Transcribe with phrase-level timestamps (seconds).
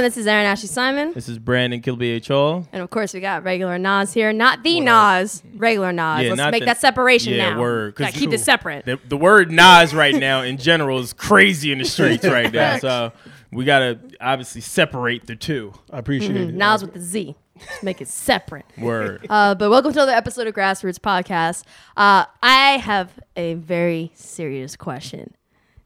[0.00, 1.12] everyone, this is Erin Ashley Simon.
[1.12, 2.66] This is Brandon Killabh Hall.
[2.72, 4.32] And of course, we got regular Naz here.
[4.32, 6.24] Not the Nas, regular Naz.
[6.24, 7.60] Yeah, Let's make the- that separation yeah, now.
[7.60, 8.86] word, 'cause Gotta keep you- it separate.
[8.86, 12.78] The, the word Nas right now in general is crazy in the streets right now.
[12.78, 13.12] So
[13.52, 15.74] we gotta obviously separate the two.
[15.92, 16.54] I appreciate it.
[16.54, 17.36] Naz with the Z.
[17.60, 18.64] Let's make it separate.
[18.78, 19.26] Word.
[19.30, 21.64] Uh, but welcome to another episode of Grass Routes Podcast.
[21.94, 25.34] Uh, I have a very serious question.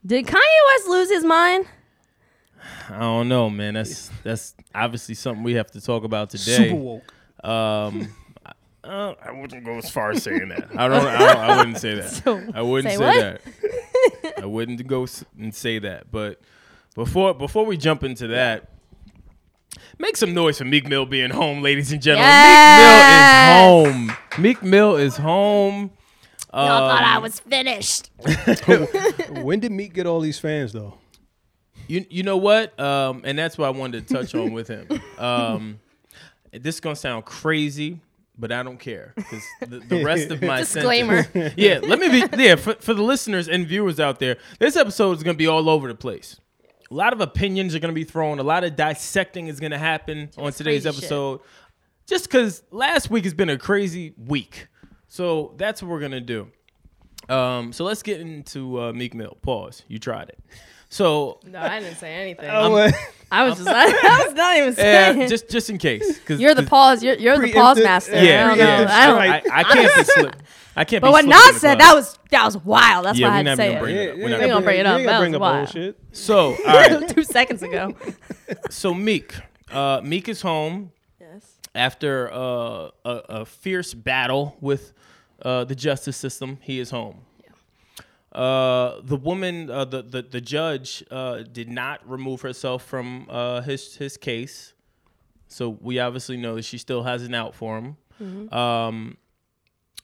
[0.06, 1.66] Did Kanye West lose his mind?
[2.90, 3.74] I don't know, man.
[3.74, 6.68] That's that's obviously something we have to talk about today.
[6.68, 7.12] Super woke.
[7.42, 8.14] Um,
[8.84, 10.68] uh, I wouldn't go as far as saying that.
[10.76, 11.06] I don't.
[11.06, 12.10] I, don't, I wouldn't say that.
[12.24, 13.20] So, I wouldn't say say,
[14.22, 14.42] that.
[14.42, 16.10] I wouldn't go s- and say that.
[16.10, 16.40] But
[16.94, 18.70] before before we jump into that,
[19.98, 22.28] make some noise for Meek Mill being home, ladies and gentlemen.
[22.28, 23.92] Yes!
[23.92, 24.16] Meek Mill is home.
[24.42, 25.90] Meek Mill is home.
[26.52, 28.10] Y'all thought I Um, was finished.
[29.42, 30.98] When did Meek get all these fans though?
[31.88, 32.78] You you know what?
[32.80, 34.88] Um, and that's what I wanted to touch on with him.
[35.18, 35.78] Um,
[36.52, 38.00] this is gonna sound crazy,
[38.38, 41.22] but I don't care because the, the rest of my Disclaimer.
[41.24, 44.36] sentence- yeah, let me be yeah for, for the listeners and viewers out there.
[44.58, 46.40] This episode is gonna be all over the place.
[46.90, 48.38] A lot of opinions are gonna be thrown.
[48.38, 51.04] A lot of dissecting is gonna happen on today's crazy shit.
[51.04, 51.40] episode.
[52.06, 54.68] Just because last week has been a crazy week,
[55.08, 56.48] so that's what we're gonna do.
[57.28, 59.38] Um, so let's get into uh, Meek Mill.
[59.42, 59.84] Pause.
[59.88, 60.38] You tried it.
[60.94, 62.48] So No, I didn't say anything.
[62.48, 62.88] Oh,
[63.32, 63.86] I was just, I,
[64.26, 65.18] was not even saying.
[65.22, 66.20] Yeah, just just in case.
[66.20, 67.02] Cause, you're the 'cause- pause.
[67.02, 68.12] You're, you're the pause master.
[68.12, 68.84] Yeah, I don't yeah.
[68.84, 68.90] know.
[68.92, 69.16] I don't.
[69.16, 69.50] Right.
[69.50, 70.36] I, I can't be slip.
[70.76, 71.00] I can't.
[71.02, 73.06] But be what Naz said, that was that was wild.
[73.06, 73.80] That's Yeah, why I we're had to not say even it.
[73.80, 74.16] bringing Yeah, it up.
[74.18, 74.98] you We're not We gotta gonna bring it you up.
[74.98, 75.66] ain't gotta That bring was up wild.
[75.66, 75.98] bullshit.
[76.12, 77.08] So all right.
[77.08, 77.96] Two seconds ago.
[78.70, 79.34] So Meek,
[79.72, 81.42] uh, Meek is home Yes.
[81.74, 84.92] after uh, a, a fierce battle with
[85.42, 86.58] uh, the justice system.
[86.60, 87.22] He is home.
[88.34, 93.60] Uh, the woman, uh, the, the the judge, uh, did not remove herself from uh,
[93.60, 94.72] his his case,
[95.46, 97.96] so we obviously know that she still has an out for him.
[98.52, 99.16] Um,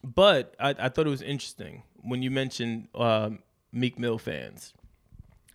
[0.05, 3.41] but I, I thought it was interesting when you mentioned um,
[3.73, 4.75] Meek Mill fans.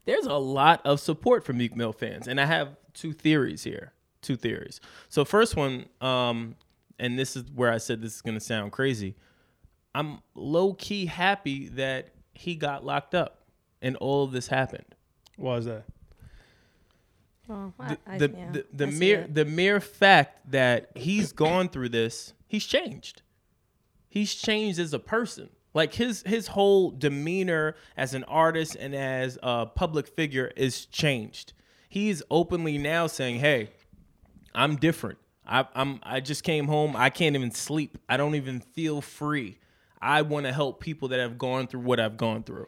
[0.06, 3.94] There's a lot of support for Meek Mill fans, and I have two theories here.
[4.22, 4.82] Two theories.
[5.08, 6.56] So first one, um,
[7.00, 9.16] and this is where I said this is gonna sound crazy.
[9.94, 13.40] I'm low key happy that he got locked up
[13.82, 14.86] and all of this happened.
[15.38, 15.86] Why is that?
[17.48, 19.36] Well, I, I, The yeah, the, the I mere it.
[19.36, 23.22] the mere fact that he's gone through this, he's changed.
[24.10, 25.50] He's changed as a person.
[25.74, 31.54] Like his his whole demeanor as an artist and as a public figure is changed.
[31.90, 33.72] He's openly now saying, "Hey,
[34.56, 35.20] I'm different.
[35.46, 36.96] I, I'm I just came home.
[36.96, 37.98] I can't even sleep.
[38.10, 39.58] I don't even feel free.
[40.02, 42.68] I want to help people that have gone through what I've gone through.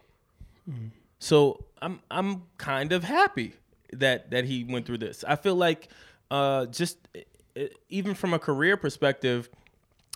[1.20, 3.54] So I'm I'm kind of happy
[3.94, 5.24] that that he went through this.
[5.28, 5.88] I feel like
[6.30, 6.98] uh, just
[7.90, 9.50] even from a career perspective,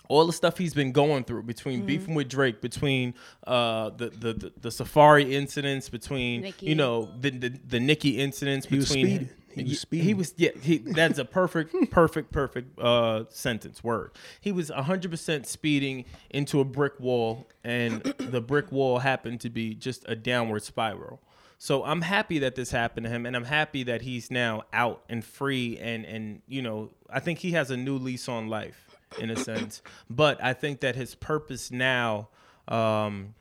[0.08, 3.14] all the stuff he's been going through between beefing with Drake, between
[3.46, 6.66] uh, the, the the the Safaree incidents, between Nicki.
[6.66, 9.28] you know the the, the Nicki incidents, was between speeding.
[9.54, 10.50] He was He was yeah.
[10.60, 14.12] He, that's a perfect perfect perfect uh, sentence word.
[14.40, 19.50] He was hundred percent speeding into a brick wall, and the brick wall happened to
[19.50, 21.20] be just a downward spiral.
[21.58, 25.02] So I'm happy that this happened to him, and I'm happy that he's now out
[25.08, 28.90] and free, and and you know I think he has a new lease on life
[29.18, 29.82] in a sense.
[30.10, 32.28] But I think that his purpose now,
[32.68, 33.34] um,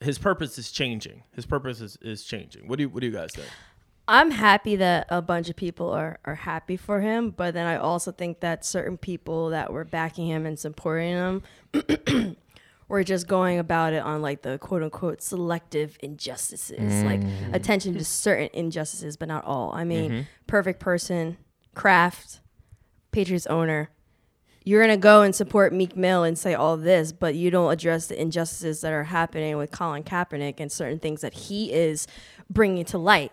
[0.00, 1.22] his purpose is changing.
[1.32, 2.68] His purpose is, is changing.
[2.68, 3.48] What do you what do you guys think?
[4.10, 7.76] I'm happy that a bunch of people are, are happy for him, but then I
[7.76, 11.42] also think that certain people that were backing him and supporting him
[12.88, 17.54] were just going about it on like the quote unquote selective injustices, like mm.
[17.54, 19.72] attention to certain injustices, but not all.
[19.74, 20.20] I mean, mm-hmm.
[20.46, 21.36] perfect person,
[21.74, 22.40] Kraft,
[23.12, 23.90] Patriots owner.
[24.64, 28.06] You're gonna go and support Meek Mill and say all this, but you don't address
[28.06, 32.06] the injustices that are happening with Colin Kaepernick and certain things that he is
[32.50, 33.32] bringing to light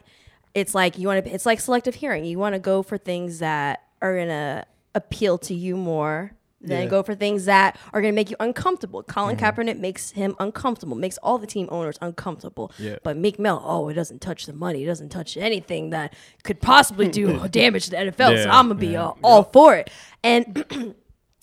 [0.56, 3.40] it's like you want to it's like selective hearing you want to go for things
[3.40, 4.66] that are going to
[4.96, 6.32] appeal to you more
[6.62, 6.90] then Yeah.
[6.90, 9.04] go for things that are going to make you uncomfortable.
[9.04, 12.72] Colin Kaepernick makes him uncomfortable, makes all the team owners uncomfortable.
[12.80, 12.96] Yeah.
[13.04, 14.82] But Meek Mill, oh, it doesn't touch the money.
[14.82, 18.36] It doesn't touch anything that could possibly do damage to the NFL.
[18.38, 18.44] Yeah.
[18.46, 19.92] so I'm going to be uh, all for it.
[20.24, 20.66] And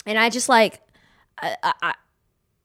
[0.07, 0.81] and I just like
[1.41, 1.95] I, I, I,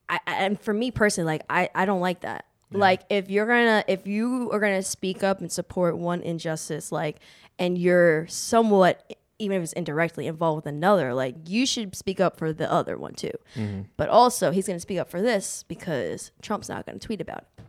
[0.09, 2.45] I and for me personally, like I, I don't like that.
[2.71, 7.19] Like if you're gonna if you are gonna speak up and support one injustice, like
[7.57, 12.37] and you're somewhat even if it's indirectly involved with another, like you should speak up
[12.37, 13.31] for the other one too.
[13.55, 13.81] Mm-hmm.
[13.95, 17.63] But also he's gonna speak up for this because Trump's not gonna tweet about it.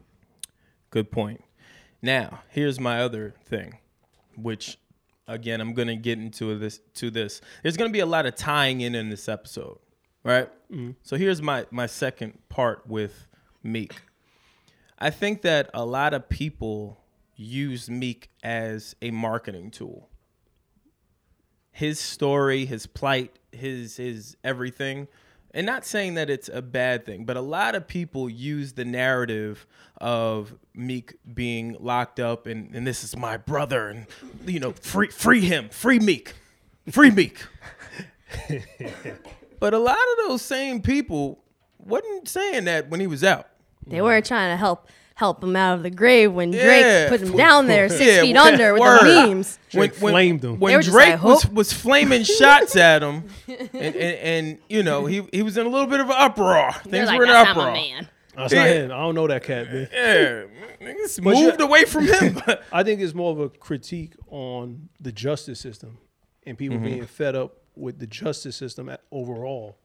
[0.91, 1.43] Good point.
[2.00, 3.79] Now, here's my other thing,
[4.37, 4.79] which
[5.29, 7.41] again I'm gonna get into this to this.
[7.62, 9.79] There's gonna be a lot of tying in in this episode,
[10.25, 10.49] right?
[10.73, 10.93] Mm-hmm.
[11.03, 13.29] So here's my my second part with
[13.62, 14.03] Meek.
[14.99, 16.99] I think that a lot of people
[17.37, 20.09] use Meek as a marketing tool.
[21.71, 25.06] His story, his plight, his his everything.
[25.55, 28.85] And not saying that it's a bad thing, but a lot of people use the
[28.85, 29.67] narrative
[29.97, 34.06] of Meek being locked up and, and this is my brother and
[34.47, 36.35] you know, free free him, free Meek.
[36.91, 37.39] Free Meek.
[39.61, 41.45] but a lot of those same people
[41.79, 43.49] wasn't saying that when he was out.
[43.88, 47.08] They weren't trying to help help him out of the grave when Drake Yeah.
[47.08, 48.52] put him down there six Yeah, feet word.
[48.52, 49.00] under with Word.
[49.00, 49.58] the memes.
[49.70, 50.61] Drake flamed him.
[50.61, 54.58] When They were just Drake like, was, was flaming shots at him, and, and, and
[54.69, 56.73] you know he he was in a little bit of an uproar.
[56.85, 57.73] Things like, were in "That's an not my uproar.
[57.73, 58.08] man.
[58.37, 58.64] That's Yeah.
[58.64, 58.93] not him.
[58.93, 59.88] I don't know that cat, man.
[59.93, 60.43] Yeah,
[60.87, 62.40] niggas moved away from him.
[62.70, 65.99] I think it's more of a critique on the justice system
[66.46, 66.85] and people Mm-hmm.
[66.87, 69.79] being fed up with the justice system at, overall,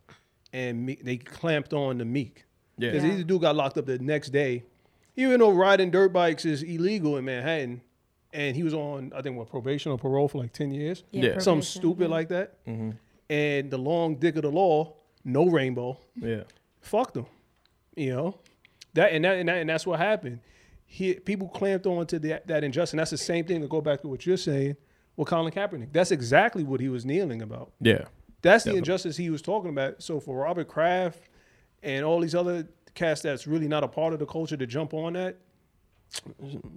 [0.53, 2.45] and Meek, they clamped on the Meek.
[2.77, 2.91] Yeah.
[2.91, 3.15] Because Yeah.
[3.15, 4.63] these dude got locked up the next day,
[5.15, 7.81] even though riding dirt bikes is illegal in Manhattan,
[8.33, 11.33] and he was on I think what probation or parole for like ten years, Yeah.
[11.39, 11.63] something probation.
[11.81, 12.65] stupid like that.
[12.65, 12.91] Mm-hmm.
[13.29, 14.93] And the long dick of the law,
[15.23, 16.43] no rainbow, yeah,
[16.81, 17.25] fucked him.
[17.95, 18.39] You know
[18.95, 20.39] that and that and, that, and that's what happened.
[20.85, 22.93] He people clamped on to that, that injustice.
[22.93, 24.75] And that's the same thing to go back to what you're saying
[25.15, 25.91] with Colin Kaepernick.
[25.91, 27.71] That's exactly what he was kneeling about.
[27.79, 28.05] yeah,
[28.41, 30.03] That's the injustice he was talking about.
[30.03, 31.19] So for Robert Kraft
[31.83, 34.93] and all these other cats that's really not a part of the culture to jump
[34.93, 35.37] on that,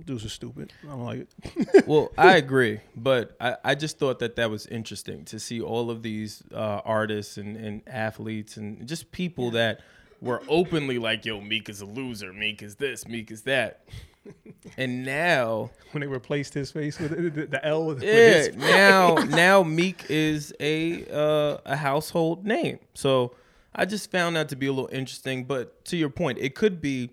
[0.05, 0.73] dudes are stupid.
[0.85, 1.87] I don't like it.
[1.87, 5.91] well, I agree, but I, I just thought that that was interesting to see all
[5.91, 9.81] of these uh, artists and, and athletes and just people that
[10.21, 12.33] were openly like, "Yo, Meek is a loser.
[12.33, 13.07] Meek is this.
[13.07, 13.85] Meek is that,"
[14.77, 19.63] and now when they replaced his face with the, the, L with, Yeah, now now
[19.63, 22.79] Meek is a uh, a household name.
[22.95, 23.35] So
[23.77, 25.45] I just found that to be a little interesting.
[25.45, 27.11] But to your point, it could be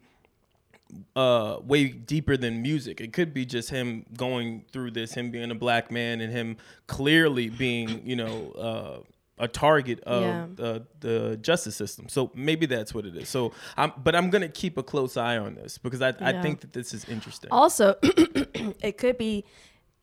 [1.15, 3.01] uh, way deeper than music.
[3.01, 6.57] It could be just him going through this, him being a black man, and him
[6.88, 9.00] clearly being, you know, uh,
[9.39, 10.45] a target of Yeah.
[10.56, 12.07] the, the justice system.
[12.07, 13.27] So maybe that's what it is.
[13.30, 16.62] So, I'm, but I'm gonna keep a close eye on this because I, I think
[16.62, 17.50] that this is interesting.
[17.51, 19.44] Also, it could be,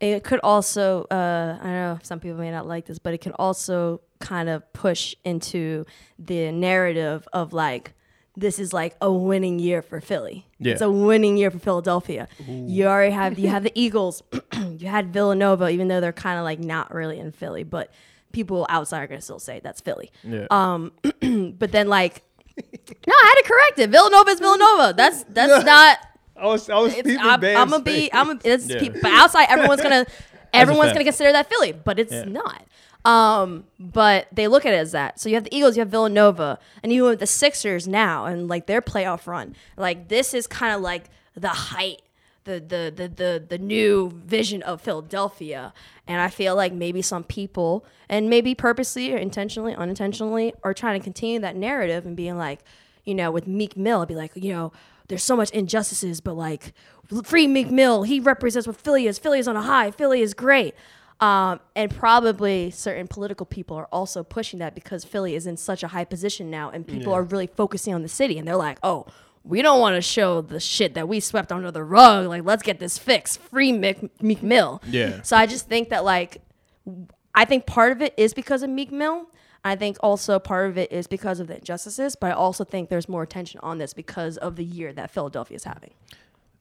[0.00, 3.18] it could also, uh, I don't know some people may not like this, but it
[3.18, 5.84] could also kind of push into
[6.18, 7.92] the narrative of like,
[8.36, 10.46] this is like a winning year for Philly.
[10.58, 10.72] Yeah.
[10.72, 12.28] It's a winning year for Philadelphia.
[12.46, 14.22] You already have you have the Eagles,
[14.78, 17.92] you had Villanova, even though they're kind of like not really in Philly, but
[18.32, 20.10] people outside are gonna still say that's Philly.
[20.22, 20.46] Yeah.
[20.50, 20.92] Um,
[21.58, 22.22] but then like,
[22.56, 23.90] no, I had to correct it.
[23.90, 24.94] Villanova is Villanova.
[24.96, 25.98] That's that's not
[26.40, 28.10] I was I was it's, peeping I'm, Bam's I'm gonna be.
[28.12, 28.30] I'm.
[28.30, 28.80] A, it's Yeah.
[28.80, 30.06] peop- but outside, everyone's gonna.
[30.52, 32.24] Everyone's gonna consider that Philly, but it's Yeah.
[32.24, 32.62] not.
[33.04, 35.20] Um, but they look at it as that.
[35.20, 38.48] So you have the Eagles, you have Villanova, and you have the Sixers now, and
[38.48, 39.54] like their playoff run.
[39.76, 41.04] Like this is kind of like
[41.36, 42.02] the height,
[42.44, 45.72] the, the the the the new vision of Philadelphia.
[46.06, 50.98] And I feel like maybe some people, and maybe purposely or intentionally, unintentionally, are trying
[50.98, 52.60] to continue that narrative and being like,
[53.04, 54.72] you know, with Meek Mill, be like, you know,
[55.10, 56.72] there's so much injustices, but like,
[57.24, 59.18] free Meek Mill, he represents what Philly is.
[59.18, 59.90] Philly is on a high.
[59.90, 60.74] Philly is great.
[61.20, 65.82] Um, and probably certain political people are also pushing that because Philly is in such
[65.82, 68.78] a high position now, and people are really focusing on the city, and they're like,
[68.82, 69.04] oh.
[69.42, 72.26] We don't want to show the shit that we swept under the rug.
[72.26, 73.40] Like, let's get this fixed.
[73.40, 74.82] Free Meek, Meek Mill.
[74.86, 75.22] Yeah.
[75.22, 76.42] So I just think that, like,
[77.34, 79.30] I think part of it is because of Meek Mill.
[79.64, 82.88] I think also part of it is because of the injustices, but I also think
[82.88, 85.90] there's more attention on this because of the year that Philadelphia is having.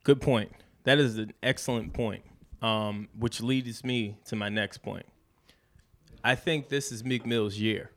[0.04, 0.52] Good point.
[0.84, 2.24] That is an excellent point,
[2.62, 5.06] um, which leads me to my next point.
[6.24, 7.92] I think this is Meek Mill's year.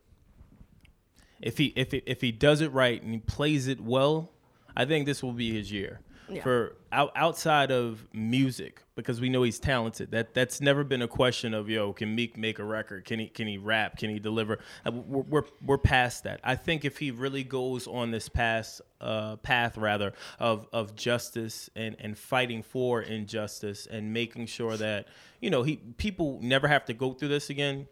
[1.40, 4.30] If he if he, if he does it right and he plays it well,
[4.76, 6.00] I think this will be his year
[6.43, 10.11] for out, outside of music because we know he's talented.
[10.11, 13.05] That that's never been a question of yo, can Meek make a record?
[13.05, 13.97] Can he can he rap?
[13.97, 14.59] Can he deliver?
[14.87, 16.41] Uh, We're we're, we're past that.
[16.45, 21.71] I think if he really goes on this path uh, path rather of of justice
[21.75, 25.09] and and fighting for injustice and making sure that
[25.41, 27.88] you know he people never have to go through this again,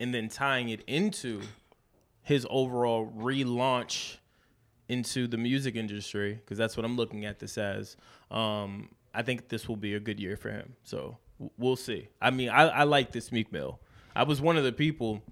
[0.00, 1.42] and then tying it into
[2.22, 4.18] his overall relaunch
[4.92, 7.96] into the music industry because that's what I'm looking at this as.
[8.30, 10.74] Um, I think this will be a good year for him.
[10.84, 11.16] So
[11.56, 12.08] we'll see.
[12.20, 13.80] I mean, I, I like this Meek Mill.
[14.14, 15.22] I was one of the people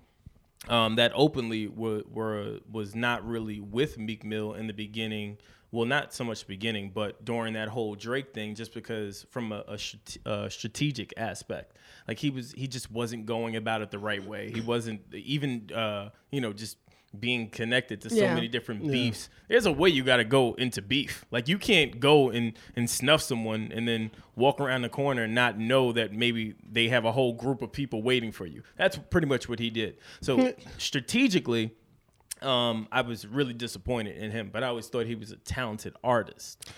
[0.68, 5.38] um, that openly were, were was not really with Meek Mill in the beginning.
[5.72, 9.62] Well, not so much beginning, but during that whole Drake thing, just because from a,
[9.68, 11.76] a, a strategic aspect,
[12.08, 14.50] like he was, he just wasn't going about it the right way.
[14.50, 16.76] He wasn't even, uh, you know, just
[17.18, 18.34] being connected to so Yeah.
[18.34, 19.28] many different beefs.
[19.48, 21.24] There's a way you got to go into beef.
[21.32, 25.34] Like you can't go and and snuff someone and then walk around the corner and
[25.34, 28.62] not know that maybe they have a whole group of people waiting for you.
[28.76, 29.96] That's pretty much what he did.
[30.20, 31.72] So strategically,
[32.42, 35.94] um, I was really disappointed in him, but I always thought he was a talented
[36.04, 36.70] artist.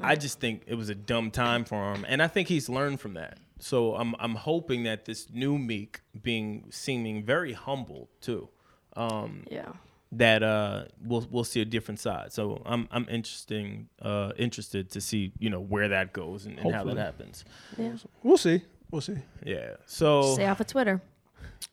[0.00, 3.00] I just think it was a dumb time for him, and I think he's learned
[3.00, 3.38] from that.
[3.58, 8.50] So I'm I'm hoping that this new Meek, being seeming very humble too,
[8.96, 9.68] um, Yeah.
[10.12, 12.32] that uh we'll we'll see a different side.
[12.32, 16.72] So I'm I'm interesting uh interested to see you know where that goes and, and
[16.74, 17.44] how that happens.
[17.76, 17.92] Yeah.
[18.22, 18.62] We'll see.
[18.90, 19.16] We'll see.
[19.44, 19.74] Yeah.
[19.86, 21.00] So Stay off of Twitter.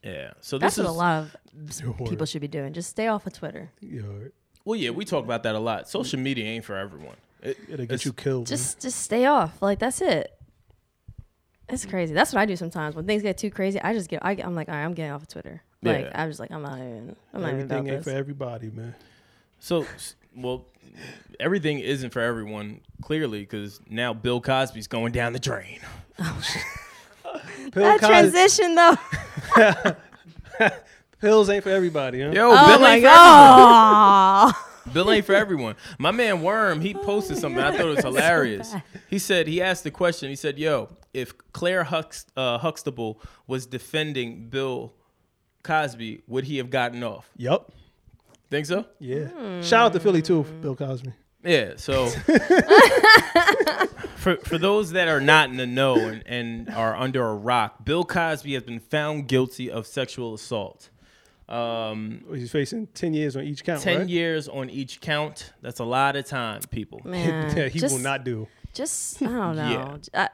[0.02, 0.32] yeah.
[0.40, 2.72] So That's this what is a lot of people should be doing.
[2.72, 3.70] Just stay off of Twitter.
[3.80, 4.02] Yeah,
[4.64, 5.88] well yeah we talk about that a lot.
[5.88, 7.16] Social media ain't for everyone.
[7.40, 8.46] It, it'll get you killed.
[8.48, 9.62] Just just stay off.
[9.62, 10.32] Like that's it.
[11.68, 12.12] It's crazy.
[12.12, 12.94] That's what I do sometimes.
[12.94, 14.22] When things get too crazy, I just get.
[14.24, 15.62] I, I'm like, all right, I'm getting off of Twitter.
[15.92, 17.16] Like I was like, I'm not even.
[17.32, 18.12] I'm not even Everything about ain't this.
[18.12, 18.94] for everybody, man.
[19.58, 20.66] So, s- well,
[21.40, 25.80] everything isn't for everyone, clearly, because now Bill Cosby's going down the drain.
[26.18, 26.32] Pill
[27.72, 28.96] that Cos- transition though.
[31.20, 32.30] pills ain't for everybody, huh?
[32.30, 33.12] Yo, Oh Bill my ain't for everyone.
[33.12, 34.54] god.
[34.92, 35.76] Bill ain't for everyone.
[35.98, 37.62] My man Worm, he posted something.
[37.62, 38.74] I thought it was hilarious.
[39.08, 40.28] He said he asked the question.
[40.28, 44.92] He said, "Yo, if Claire Hux, uh, Huxtable was defending Bill
[45.64, 47.28] Cosby, would he have gotten off?
[47.36, 47.72] Yup.
[48.50, 48.84] Think so?
[49.00, 49.24] Yeah.
[49.24, 49.62] Hmm.
[49.62, 51.12] Shout out to Philly too, Bill Cosby.
[51.42, 51.72] Yeah.
[51.76, 52.06] So,
[54.16, 57.84] for for those that are not in the know and, and are under a rock,
[57.84, 60.90] Bill Cosby has been found guilty of sexual assault.
[61.48, 63.82] Um, He's facing ten years on each count.
[63.82, 64.08] 10 right?
[64.08, 65.52] years on each count.
[65.60, 67.00] That's a lot of time, people.
[67.04, 68.48] Man, yeah, he just, will not do.
[68.72, 69.98] Just I don't know.
[70.14, 70.22] Yeah.
[70.22, 70.28] I,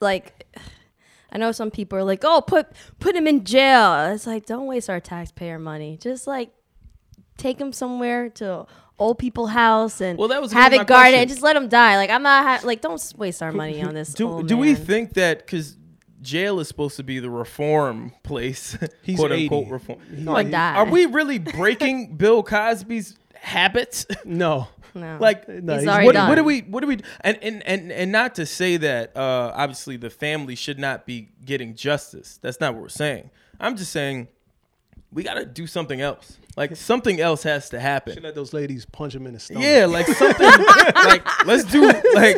[0.00, 0.46] like,
[1.32, 2.68] I know some people are like, "Oh, put
[3.00, 5.96] put him in jail." It's like, don't waste our taxpayer money.
[6.00, 6.50] Just like,
[7.38, 8.66] take him somewhere to
[8.98, 11.96] old people house and Well, that was have it guarded and just let him die.
[11.96, 14.14] Like, I'm not ha- like, don't waste our money on this.
[14.14, 15.76] Do old do we think that because
[16.20, 19.42] jail is supposed to be the reform place, He's quote 80.
[19.44, 20.28] unquote reform?
[20.28, 20.74] Or die?
[20.74, 24.06] Are we really breaking Bill Cosby's habits?
[24.24, 24.68] No.
[24.94, 25.16] No.
[25.20, 26.28] like No, He's he's- what, done.
[26.28, 29.52] what do we what do we and, and and and not to say that uh
[29.54, 33.30] obviously the family should not be getting justice that's not what we're saying
[33.60, 34.28] i'm just saying
[35.12, 38.52] we got to do something else like something else has to happen Should let those
[38.52, 39.62] ladies punch him in the stomach.
[39.62, 40.46] yeah like something
[40.94, 42.36] like let's do like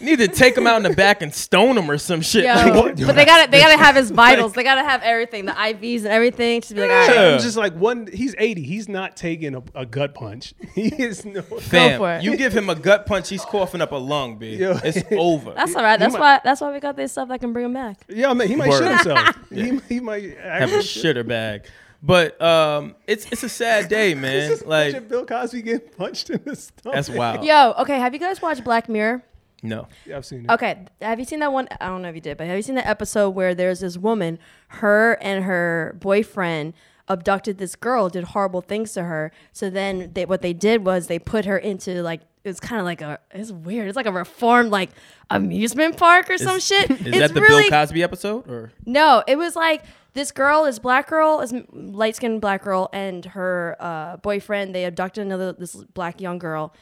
[0.00, 2.54] need to take him out in the back and stone him or some shit Yo,
[2.54, 4.52] Like, but they gotta they gotta have his vitals.
[4.52, 6.60] They gotta have everything, the IVs and everything.
[6.60, 7.34] Just be like, all right, Yeah.
[7.34, 8.08] It's just like one.
[8.12, 8.62] He's eighty.
[8.62, 10.54] He's not taking a, a gut punch.
[10.74, 11.42] He is no.
[11.42, 12.22] fam for it.
[12.22, 14.78] you give him a gut punch he's coughing up a lung b Yo.
[14.84, 15.98] it's over that's all right.
[15.98, 17.96] That's might- why that's why we got this stuff that can bring him back.
[18.08, 18.78] Yeah, I mean, he might Word.
[18.82, 19.36] shit himself.
[19.52, 21.66] he, he might have a actually shitter bag
[22.02, 26.40] but um it's it's a sad day man Just like Bill Cosby getting punched in
[26.44, 26.94] the stomach.
[26.94, 29.22] that's wild Yo, okay, have you guys watched Black Mirror?
[29.62, 30.50] No Yeah, I've seen it.
[30.50, 31.68] Okay, have you seen that one?
[31.80, 33.96] I don't know if you did, but have you seen the episode where there's this
[33.96, 34.38] woman,
[34.68, 36.74] her and her boyfriend
[37.08, 39.32] abducted this girl, did horrible things to her.
[39.52, 42.84] So then they, what they did was they put her into like it's kind of
[42.84, 43.88] like a it's weird.
[43.88, 44.90] It's like a reformed like
[45.30, 46.90] amusement park or some shit.
[46.90, 49.84] Is it's that the really, Bill Cosby episode or No, it was like
[50.14, 54.84] this girl is black girl is light skinned black girl and her uh, boyfriend they
[54.84, 56.72] abducted another this black young girl,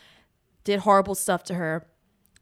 [0.64, 1.87] did horrible stuff to her.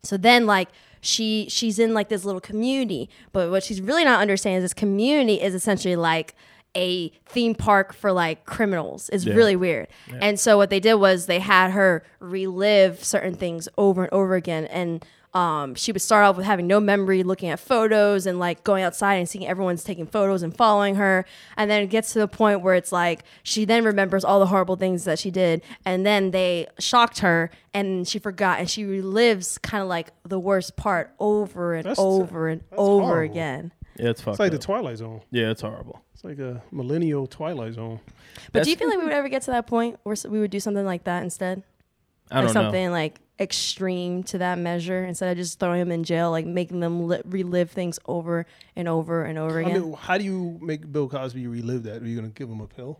[0.05, 0.69] So then like
[1.01, 4.75] she she's in like this little community, but what she's really not understanding is this
[4.75, 6.35] community is essentially like
[6.77, 9.09] a theme park for like criminals.
[9.13, 9.87] It's really weird.
[10.21, 14.35] And so what they did was they had her relive certain things over and over
[14.35, 15.05] again and
[15.35, 18.85] um, she would start off with having no memory, looking at photos and like going
[18.85, 21.25] outside and seeing everyone's taking photos and following her.
[21.57, 24.47] And then it gets to the point where it's like she then remembers all the
[24.47, 25.63] horrible things that she did.
[25.85, 30.39] And then they shocked her and she forgot and she relives kind of like the
[30.39, 33.33] worst part over and That's- over and over horrible.
[33.33, 33.73] again.
[33.97, 34.59] Yeah, it's fucked It's like the.
[34.59, 35.21] Twilight Zone.
[35.31, 36.01] yeah, it's horrible.
[36.15, 38.01] It's like a millennial Twilight Zone.
[38.53, 40.51] But do you feel like we would ever get to that point where we would
[40.51, 41.63] do something like that instead?
[42.31, 42.61] I like don't know.
[42.63, 46.81] something like extreme to that measure instead of just throwing him in jail, like making
[46.81, 49.81] them li- relive things over and over and over I again.
[49.83, 52.03] mean, how do you make Bill Cosby relive that?
[52.03, 52.99] Are you gonna give him a pill?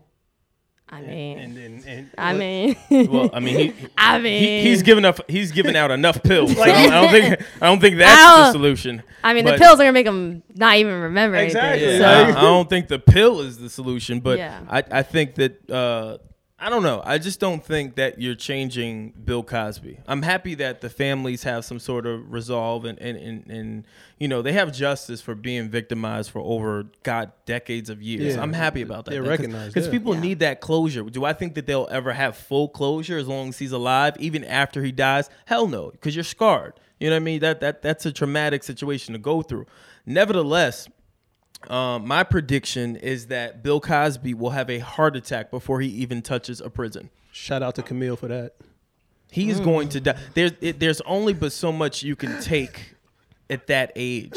[0.87, 4.83] I mean, And then, and, I mean, Well, I mean, he, I mean, he he's
[4.83, 5.19] giving up.
[5.27, 6.51] He's giving out enough pills.
[6.59, 7.41] I, don't, I don't think.
[7.61, 9.03] I don't think that's the don't- solution.
[9.23, 11.83] I mean, but- the pills are gonna make him not even remember Exactly.
[11.85, 12.01] anything.
[12.01, 14.59] Yeah, So I, I don't think the pill is the solution, but Yeah.
[14.69, 16.17] I, I think that uh,
[16.65, 16.99] I don't know.
[17.05, 19.99] I just don't think that you're changing Bill Cosby.
[20.07, 24.27] I'm happy that the families have some sort of resolve and and, and, and you
[24.27, 28.33] know they have justice for being victimized for over God decades of years.
[28.33, 28.41] Yeah.
[28.41, 29.11] I'm happy about that.
[29.11, 29.91] They're recognized, because yeah.
[29.91, 30.21] people Yeah.
[30.21, 31.03] need that closure.
[31.03, 34.43] Do I think that they'll ever have full closure as long as he's alive, even
[34.43, 35.29] after he dies?
[35.45, 36.73] Hell no, because you're scarred.
[36.99, 37.41] You know what I mean?
[37.41, 39.67] That that that's a traumatic situation to go through.
[40.07, 40.87] Nevertheless,
[41.69, 46.21] um, my prediction is that Bill Cosby will have a heart attack before he even
[46.21, 47.09] touches a prison.
[47.31, 48.53] shout out to Camille for that.
[49.31, 49.63] He Mm.
[49.63, 50.17] going to die.
[50.33, 52.95] There's it, there's only but so much you can take
[53.49, 54.31] at that age.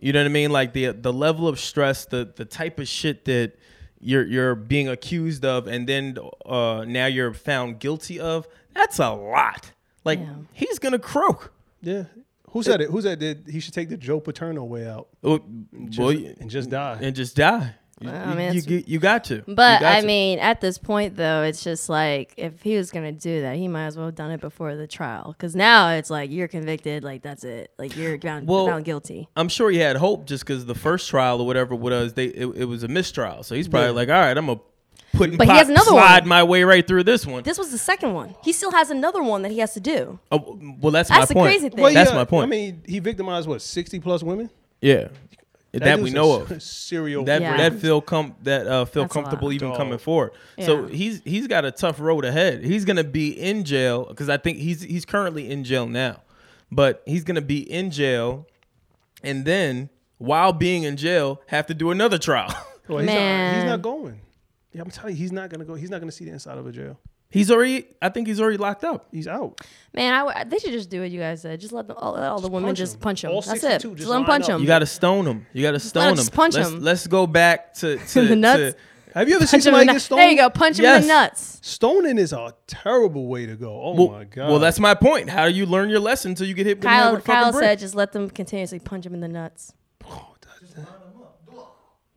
[0.00, 0.50] You know what I mean?
[0.50, 3.52] Like the the level of stress, the the type of shit that
[4.00, 6.16] you're you're being accused of, and then
[6.46, 8.48] uh, now you're found guilty of.
[8.74, 9.72] That's a lot.
[10.04, 10.34] Like Yeah.
[10.54, 11.52] he's gonna croak.
[11.82, 12.04] Yeah.
[12.52, 12.90] Who said it?
[12.90, 15.40] Who said that he should take the Joe Paterno way out Oh,
[15.88, 16.98] just, boy, and just die?
[17.00, 17.74] and just die.
[18.00, 19.36] You, I you- mean, you, you, you got to.
[19.46, 20.06] You But got I to.
[20.06, 23.68] mean, at this point, though, it's just like if he was gonna do that, he
[23.68, 25.32] might as well have done it before the trial.
[25.32, 29.28] Because now it's like you're convicted, like that's it, like you're found, Well, found guilty.
[29.36, 32.46] I'm sure he had hope just because the first trial or whatever was, they it,
[32.56, 33.44] it was a mistrial.
[33.44, 33.94] So he's probably Yeah.
[33.94, 34.60] like, all right, I'm gonna
[35.22, 36.02] put and But he has another one.
[36.02, 36.28] slide one.
[36.28, 37.42] my way right through this one.
[37.42, 38.34] This was the second one.
[38.44, 40.18] He still has another one that he has to do.
[40.30, 41.46] Oh, well, that's, That's my the point.
[41.52, 41.80] crazy thing.
[41.82, 42.44] Well, That's yeah, my point.
[42.44, 44.50] I mean, he victimized what sixty plus women.
[44.80, 45.08] yeah,
[45.72, 46.62] that, we know of.
[46.62, 47.24] Serial.
[47.24, 47.56] That Yeah.
[47.56, 49.78] that feel com that uh, feel That's comfortable even Dog.
[49.78, 50.32] coming forward.
[50.60, 52.62] So he's he's got a tough road ahead.
[52.62, 56.20] He's gonna be in jail because I think he's he's currently in jail now,
[56.70, 58.46] but he's gonna be in jail,
[59.22, 62.54] and then while being in jail, have to do another trial.
[62.88, 64.20] Well, he's, not, he's not going.
[64.72, 65.74] Yeah, I'm telling you, he's not gonna go.
[65.74, 66.98] He's not gonna see the inside of a jail.
[67.30, 69.06] he's already, I think he's already locked up.
[69.12, 69.60] He's out.
[69.94, 71.60] Man, I w- they should just do what you guys said.
[71.60, 73.00] Just let, them, all, let all the women punch just him.
[73.00, 73.30] punch him.
[73.30, 73.80] All That's 62, it.
[73.90, 74.50] just Just let them line punch up.
[74.56, 74.60] him.
[74.62, 75.46] You got to stone him.
[75.52, 76.16] You got to let stone him him.
[76.16, 76.80] just punch let's, him.
[76.80, 78.74] Let's go back to to the nuts.
[78.74, 78.76] to-
[79.14, 80.04] Have you ever seen Punch him in somebody the get nuts.
[80.04, 80.18] stoned?
[80.20, 80.50] There you go.
[80.50, 81.02] Punch him in Yes.
[81.02, 81.58] the nuts.
[81.62, 83.80] Stoning is a terrible way to go.
[83.82, 84.48] Oh well, my god.
[84.50, 85.28] well, that's my point.
[85.30, 87.42] How do you learn your lesson until you get hit with, Kyle, with a fucking
[87.42, 87.64] Kyle brick?
[87.64, 89.72] said, just let them continuously punch him in the nuts.
[90.06, 90.34] Oh,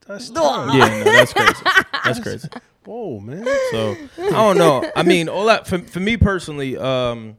[0.08, 0.76] that's terrible.
[0.76, 1.64] Yeah, no, that's crazy.
[2.04, 2.48] That's crazy.
[2.86, 3.46] Whoa, man.
[3.72, 4.90] So I don't know.
[4.96, 7.38] I mean, all that for, for me personally, um,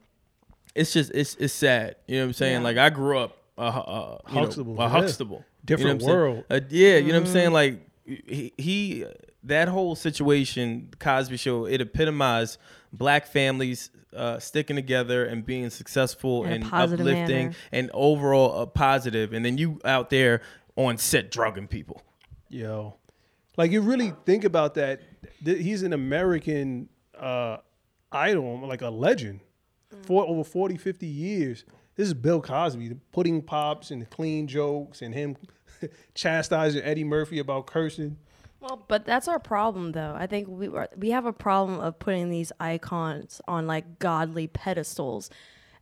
[0.75, 1.97] it's just it's it's sad.
[2.07, 2.55] You know what I'm saying?
[2.61, 2.65] Yeah.
[2.65, 4.89] Like I grew up uh, uh, you know, Huxtable, a yeah.
[4.89, 6.35] Huxtable, Different you know what I'm saying?
[6.35, 6.45] world.
[6.51, 7.33] Uh, yeah, you know what I'm Mm-hmm.
[7.33, 7.53] saying?
[7.53, 9.05] Like he, he
[9.45, 12.59] that whole situation, Cosby Show, it epitomized
[12.93, 17.55] black families uh, sticking together and being successful In and uplifting manner.
[17.71, 19.33] and overall uh, positive.
[19.33, 20.41] And then you out there
[20.77, 22.03] on set drugging people.
[22.49, 22.97] Yo,
[23.57, 25.01] like you really think about that.
[25.45, 27.59] th- He's an American uh,
[28.13, 29.41] idol, like a legend,
[30.03, 31.65] for over 40, 50 years.
[31.97, 35.37] This is Bill Cosby, the pudding pops and the clean jokes, and him
[36.15, 38.17] chastising Eddie Murphy about cursing.
[38.61, 40.15] Well, but that's our problem, though.
[40.17, 44.47] I think we are, we have a problem of putting these icons on like godly
[44.47, 45.31] pedestals,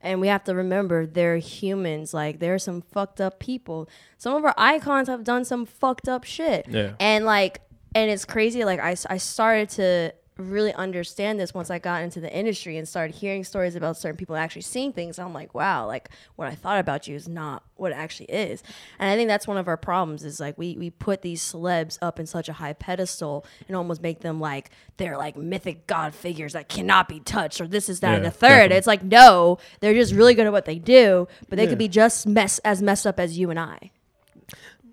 [0.04, 2.14] and we have to remember they're humans.
[2.14, 3.88] Like there are some fucked up people.
[4.18, 6.66] Some of our icons have done some fucked up shit.
[6.68, 6.92] Yeah.
[7.00, 7.62] And like,
[7.94, 8.64] and it's crazy.
[8.64, 12.88] Like I, I started to really understand this once I got into the industry and
[12.88, 15.18] started hearing stories about certain people actually seeing things.
[15.18, 18.62] I'm like, wow, like what I thought about you is not what it actually is.
[18.98, 21.98] And I think that's one of our problems is like we we put these celebs
[22.02, 26.14] up in such a high pedestal and almost make them like they're like mythic god
[26.14, 28.48] figures that cannot be touched or this is that and the third.
[28.48, 28.76] definitely.
[28.78, 31.68] It's like no, they're just really good at what they do, but they Yeah.
[31.70, 33.92] could be just mess as messed up as you and I.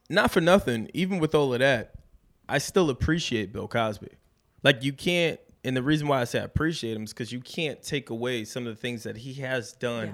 [0.09, 1.93] not for nothing, even with all of that,
[2.49, 4.09] I still appreciate Bill Cosby.
[4.63, 7.39] Like you can't, and the reason why I say I appreciate him is because you
[7.39, 10.13] can't take away some of the things that he has done Yeah.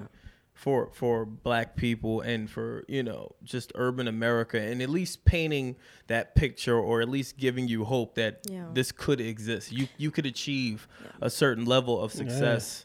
[0.54, 5.76] for for Black people and for you know just urban America, and at least painting
[6.08, 8.66] that picture, or at least giving you hope that Yeah.
[8.72, 9.70] this could exist.
[9.72, 10.88] You you could achieve
[11.20, 12.84] a certain level of success.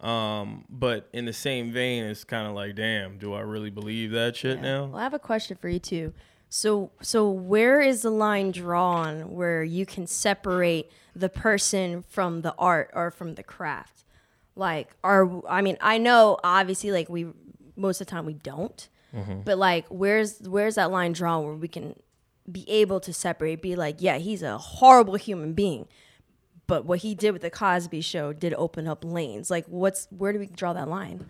[0.00, 4.12] Um, but in the same vein, it's kind of like, damn, do I really believe
[4.12, 4.84] that shit Well, now?
[4.92, 6.14] Well, I have a question for you too.
[6.52, 12.52] So, so where is the line drawn where you can separate the person from the
[12.58, 14.04] art or from the craft?
[14.56, 17.28] Like, are I mean, I know obviously, like we
[17.76, 19.42] most of the time we don't, mm-hmm.
[19.42, 21.94] but like, where's where's that line drawn where we can
[22.50, 23.62] be able to separate?
[23.62, 25.86] Be like, yeah, he's a horrible human being,
[26.66, 29.52] but what he did with the Cosby Show did open up lanes.
[29.52, 31.26] Like, what's where do we draw that line?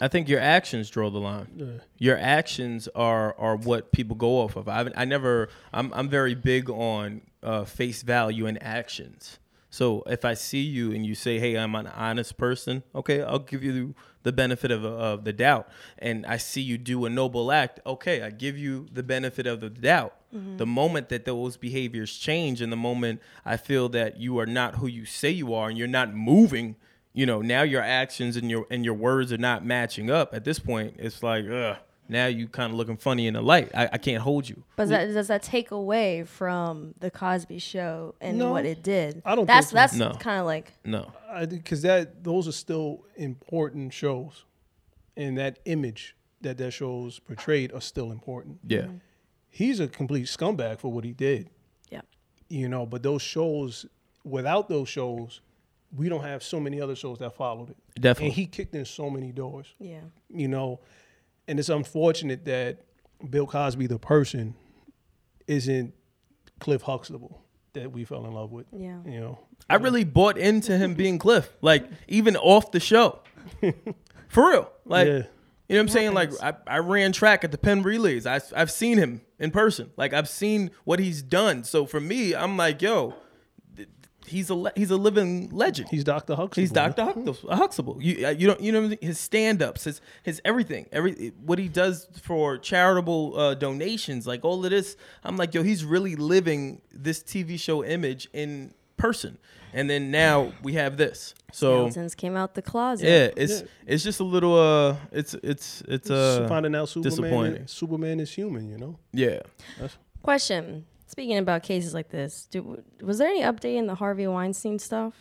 [0.00, 1.80] I think your actions draw the line.
[1.98, 4.68] Your actions are are what people go off of.
[4.68, 5.48] I I never.
[5.72, 9.38] I'm I'm very big on uh, face value and actions.
[9.70, 13.38] So if I see you and you say, "Hey, I'm an honest person," okay, I'll
[13.40, 15.68] give you the benefit of, of the doubt.
[15.98, 19.60] And I see you do a noble act, okay, I give you the benefit of
[19.60, 20.14] the doubt.
[20.56, 24.76] The moment that those behaviors change, and the moment I feel that you are not
[24.76, 26.74] who you say you are, and you're not moving
[27.14, 30.44] you know now your actions and your and your words are not matching up at
[30.44, 33.88] this point it's like ugh now you kind of looking funny in the light I,
[33.94, 38.36] I can't hold you But that, does that take away from the Cosby Show and
[38.36, 39.22] No, what it did?
[39.24, 39.74] I don't That's think so.
[39.76, 40.10] that's No.
[40.20, 41.10] kind of like no
[41.48, 44.44] because that those are still important shows,
[45.16, 48.58] and that image that that shows portrayed are still important.
[48.66, 48.96] yeah mm-hmm.
[49.48, 51.48] He's a complete scumbag for what he did,
[51.88, 52.00] yeah.
[52.48, 52.84] you know.
[52.86, 53.86] But those shows,
[54.24, 55.40] without those shows,
[55.96, 57.76] we don't have so many other shows that followed it.
[58.00, 58.26] Definitely.
[58.26, 59.74] and he kicked in so many doors.
[59.78, 60.00] Yeah.
[60.28, 60.80] you know,
[61.46, 62.78] and it's unfortunate that
[63.30, 64.54] Bill Cosby, the person,
[65.46, 65.94] isn't
[66.60, 67.40] Cliff Huxtable
[67.74, 68.66] that we fell in love with.
[68.72, 68.98] Yeah.
[69.04, 69.38] You know,
[69.70, 73.20] i really bought into him being cliff like even off the show
[74.28, 75.12] for real like Yeah.
[75.14, 75.24] you know
[75.68, 78.98] what i'm saying like I, I ran track at the penn relays I, i've seen
[78.98, 83.10] him in person like i've seen what he's done so for me i'm like yo
[83.12, 83.20] th-
[84.26, 86.34] he's a le- he's a living legend he's Dr.
[86.34, 86.60] Huxtable.
[86.62, 87.54] He's Doctor Huxtable.
[87.54, 87.98] Huxtable.
[88.00, 88.98] You uh, you don't you know what I mean?
[89.00, 94.44] his stand ups, his his everything, every what he does for charitable uh, donations, like
[94.44, 94.96] all of this.
[95.22, 99.38] I'm like, yo, he's really living this TV show image in person.
[99.72, 101.34] And then now we have this.
[101.52, 103.06] So Mountains came out the closet.
[103.08, 107.10] yeah, it's it's just a little uh, it's it's it's uh, finding out Superman.
[107.10, 107.66] disappointing.
[107.66, 108.68] Superman is human.
[108.68, 108.98] You know.
[109.12, 109.40] yeah.
[110.22, 110.86] Question.
[111.06, 115.14] Speaking about cases like this, do, was there any update in the Harvey Weinstein stuff?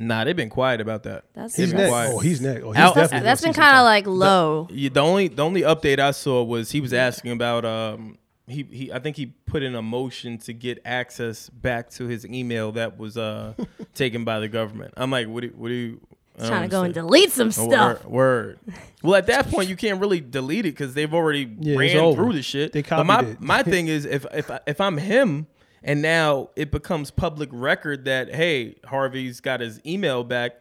[0.00, 1.24] Nah, they've been quiet about that.
[1.34, 1.90] That's They've He's been next.
[1.90, 2.12] quiet.
[2.14, 2.62] Oh, he's next.
[2.64, 4.68] Oh, he's Al- that's, definitely that's gonna been kind of like low.
[4.70, 8.62] Yeah, the only the only update I saw was he was asking about um he
[8.70, 12.70] he I think he put in a motion to get access back to his email
[12.72, 13.54] that was uh
[13.94, 14.94] taken by the government.
[14.96, 16.00] I'm like, what do what do you
[16.38, 18.04] I don't Trying to go and delete some stuff.
[18.04, 18.58] Word, word.
[19.02, 22.14] Well, at that point, you can't really delete it because they've already Yeah, it's ran
[22.14, 22.72] through the shit.
[22.72, 23.40] They but my it.
[23.40, 25.46] my thing is, if if I- if I'm him,
[25.82, 30.52] and now it becomes public record that hey, Harvey's got his email back.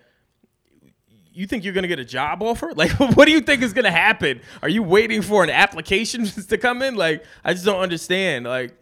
[1.34, 2.72] You think you're gonna get a job offer?
[2.76, 4.42] Like, what do you think is gonna happen?
[4.64, 6.96] Are you waiting for an application to come in?
[6.96, 8.46] Like, I just don't understand.
[8.46, 8.76] Like,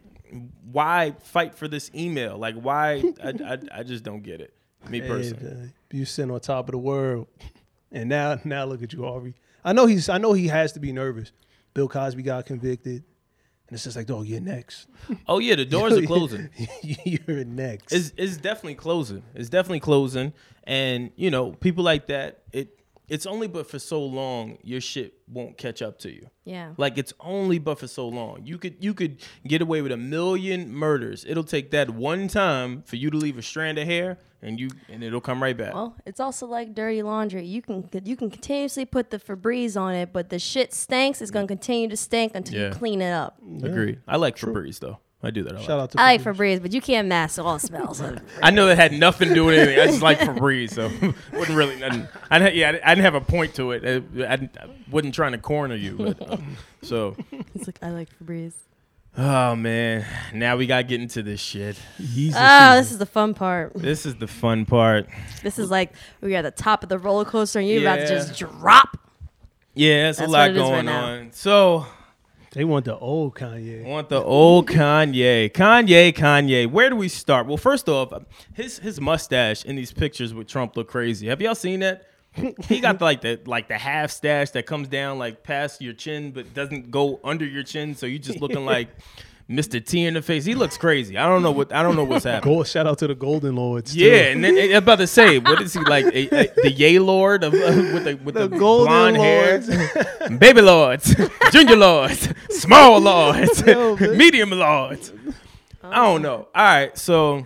[0.71, 2.38] why fight for this email?
[2.38, 3.03] Like, why?
[3.23, 4.53] I, I, I just don't get it.
[4.89, 5.71] Me personally.
[5.91, 7.28] And, you sitting on top of the world,
[7.91, 9.36] and now now look at you, Harvey.
[9.63, 10.10] I know he's.
[10.10, 11.32] I know he has to be nervous.
[11.74, 13.04] Bill Cosby got convicted,
[13.67, 14.88] and it's just like, oh, you're next.
[15.28, 16.50] Oh yeah, the doors are closing.
[16.82, 17.93] you're next.
[17.93, 19.24] It's it's definitely closing.
[19.34, 22.43] It's definitely closing, and you know people like that.
[22.52, 26.28] It it's only but for so long your shit won't catch up to you.
[26.43, 26.74] Yeah.
[26.78, 28.41] Like it's only but for so long.
[28.45, 31.26] You could you could get away with a million murders.
[31.28, 34.69] It'll take that one time for you to leave a strand of hair, and you
[34.89, 35.73] and it'll come right back.
[35.73, 37.45] Well, it's also like dirty laundry.
[37.45, 41.21] You can you can continuously put the Febreze on it, but the shit stinks.
[41.21, 42.67] It's gonna continue to stink until Yeah.
[42.69, 43.38] you clean it up.
[43.63, 43.97] Agree.
[44.08, 44.99] I like Febreze though.
[45.23, 45.53] I do that.
[45.53, 45.63] a lot.
[45.63, 46.36] Shout out to I like Febreze.
[46.58, 47.99] Febreze, but you can't mask all smells.
[47.99, 49.79] of I know that had nothing to do with anything.
[49.79, 50.91] I just like Febreze, so
[51.34, 52.08] wouldn't really nothing.
[52.29, 54.05] I didn't, yeah, I didn't have a point to it.
[54.15, 56.38] I, I, I wasn't trying to corner you, but uh,
[56.84, 57.15] so.
[57.55, 58.53] It's like I like Febreze.
[59.17, 61.78] Oh man, now we gotta get into this shit.
[62.36, 63.73] Oh, this is the fun part.
[63.73, 65.08] This is the fun part.
[65.41, 67.97] This is like we are at the top of the roller coaster, and you're about
[67.99, 68.97] to just drop.
[69.73, 71.32] Yeah, there's a lot what it is right going on.
[71.32, 71.86] So
[72.51, 73.86] They want the old I Kanye.
[73.86, 76.69] want the old Kanye, Kanye, Kanye.
[76.69, 77.47] Where do we start?
[77.47, 78.13] Well, first off,
[78.54, 81.28] his his mustache in these pictures with Trump look crazy.
[81.28, 82.06] Have y'all seen that?
[82.67, 86.32] he got like the like the half stash that comes down like past your chin,
[86.32, 88.89] but doesn't go under your chin, so you just looking like
[89.50, 89.84] Mr.
[89.86, 90.43] T in the face.
[90.43, 91.17] He looks crazy.
[91.17, 92.54] I don't know what I don't know what's happening.
[92.56, 93.93] Gold, shout out to the Golden Lords.
[93.93, 94.00] too.
[94.00, 96.06] Yeah, and then I'm about to say, what is he like?
[96.06, 97.58] A, a, the Yay Lord of uh,
[97.93, 99.67] with the with the, The Golden blonde Lords.
[99.67, 101.15] hair, baby lords,
[101.52, 105.12] junior lords, small lords, Yo, medium lords.
[105.84, 106.48] I don't know.
[106.56, 107.45] All right, so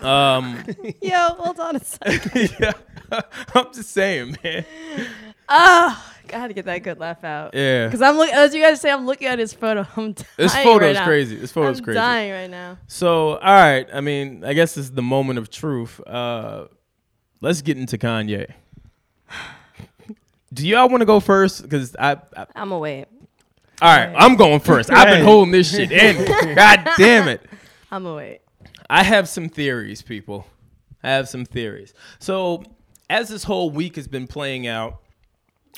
[0.00, 0.64] um,
[1.02, 2.54] Yo, hold on a second.
[2.60, 2.72] yeah,
[3.54, 4.64] I'm just saying, man.
[5.48, 7.54] Oh, gotta get that good laugh out.
[7.54, 7.86] Yeah.
[7.86, 9.86] Because I'm looking, as you guys say, I'm looking at his photo.
[9.96, 10.28] I'm dying.
[10.36, 11.04] This photo right is now.
[11.04, 11.36] crazy.
[11.36, 11.96] This photo is I'm crazy.
[11.96, 12.78] dying right now.
[12.86, 13.86] So, all right.
[13.92, 16.00] I mean, I guess this is the moment of truth.
[16.06, 16.66] Uh,
[17.40, 18.50] let's get into Kanye.
[20.52, 21.62] Do y'all want to go first?
[21.62, 23.06] Because I, I, I'm gonna wait.
[23.82, 24.90] all right, I'm going first.
[24.90, 26.24] I've been holding this shit in.
[26.54, 27.42] God damn it.
[27.90, 28.40] I'm gonna wait.
[28.88, 30.46] I have some theories, people.
[31.02, 31.92] I have some theories.
[32.20, 32.62] So,
[33.08, 35.02] as this whole week has been playing out,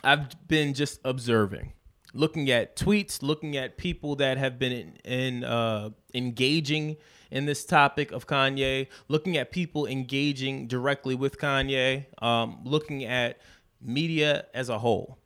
[0.03, 1.73] I've been just observing,
[2.15, 6.97] looking at tweets, looking at people that have been in, in uh, engaging
[7.31, 13.41] in this topic of Kanye, looking at people engaging directly with Kanye, um, looking at
[13.83, 15.19] media as a whole,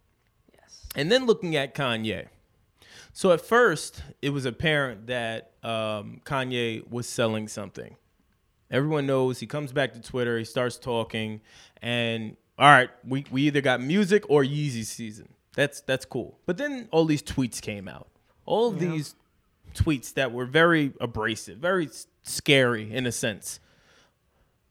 [0.97, 2.27] and then looking at Kanye.
[3.13, 7.97] So at first, it was apparent that um, Kanye was selling something.
[8.73, 11.43] Everyone knows he comes back to Twitter, he starts talking,
[11.83, 15.29] and all right, we, we either got music or Yeezy season.
[15.55, 16.39] That's that's cool.
[16.47, 18.09] But then all these tweets came out.
[18.47, 19.15] All of these
[19.75, 21.91] tweets that were very abrasive, very
[22.23, 23.61] scary in a sense.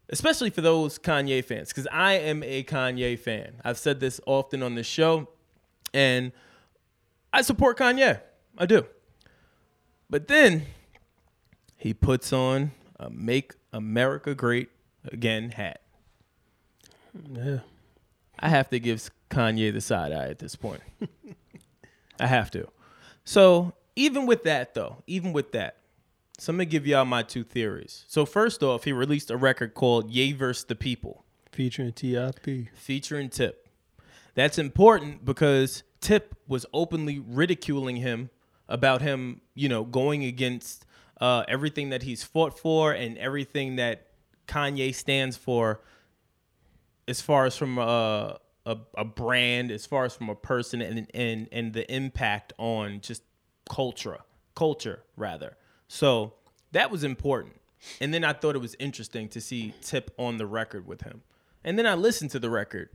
[0.10, 3.62] Especially for those Kanye fans, because I am a Kanye fan.
[3.64, 5.30] I've said this often on the show,
[5.94, 6.32] and
[7.32, 8.20] I support Kanye.
[8.58, 8.86] I do.
[10.10, 10.66] But then
[11.78, 14.70] he puts on a Make America Great
[15.12, 15.82] Again hat.
[17.34, 17.60] Yeah.
[18.40, 20.82] I have to give Kanye the side eye at this point.
[22.20, 22.68] I have to.
[23.24, 25.78] So, even with that, though, even with that,
[26.38, 28.06] so I'm going to give y'all my two theories.
[28.08, 30.66] So, first off, he released a record called Ye vs.
[30.66, 31.24] the People.
[31.52, 32.70] Featuring T.I.P.
[32.74, 33.68] featuring Tip.
[34.36, 38.30] That's important because Tip was openly ridiculing him
[38.70, 40.86] about him, you know, going against
[41.22, 44.08] uh, everything that he's fought for and everything that
[44.48, 45.82] Kanye stands for,
[47.08, 51.08] as far as from a, a, a brand, as far as from a person, and
[51.14, 53.22] and and the impact on just
[53.70, 54.18] culture,
[54.56, 55.56] culture rather.
[55.88, 56.34] So
[56.72, 57.56] that was important.
[58.00, 61.22] And then I thought it was interesting to see Tip on the record with him.
[61.64, 62.90] And then I listened to the record.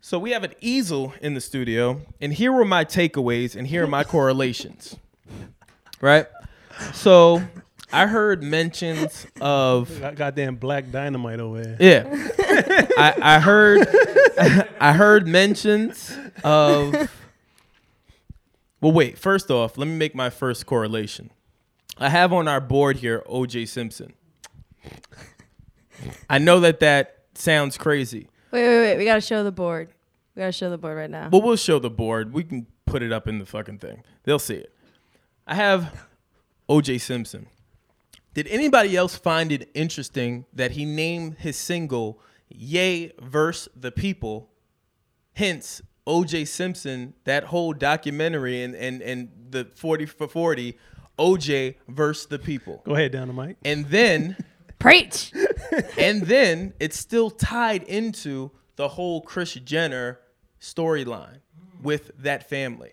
[0.00, 3.84] So we have an easel in the studio, and here were my takeaways, and here
[3.84, 4.96] are my correlations.
[6.00, 6.26] Right?
[6.92, 7.42] So
[7.92, 11.76] I heard mentions of goddamn black dynamite over there.
[11.80, 12.88] yeah.
[12.98, 13.86] I, I heard
[14.80, 17.10] I heard mentions of
[18.80, 21.30] Well wait, first off, let me make my first correlation.
[21.98, 24.12] I have on our board here OJ Simpson.
[26.28, 28.28] I know that that sounds crazy.
[28.50, 28.98] Wait, wait, wait.
[28.98, 29.88] We gotta show the board.
[30.34, 31.30] We gotta show the board right now.
[31.30, 32.32] But we'll show the board.
[32.34, 34.02] We can put it up in the fucking thing.
[34.24, 34.72] They'll see it.
[35.46, 36.06] I have
[36.68, 37.46] OJ Simpson.
[38.34, 44.50] Did anybody else find it interesting that he named his single Ye verse the People?
[45.34, 50.78] Hence, OJ Simpson, that whole documentary and, and, and the 40 for 40,
[51.18, 52.82] OJ verse the People.
[52.84, 53.56] Go ahead, down the mic.
[53.64, 54.36] And then
[54.78, 55.32] Preach.
[55.98, 60.20] and then it's still tied into the whole Kris Jenner
[60.60, 61.40] storyline
[61.82, 62.92] with that family.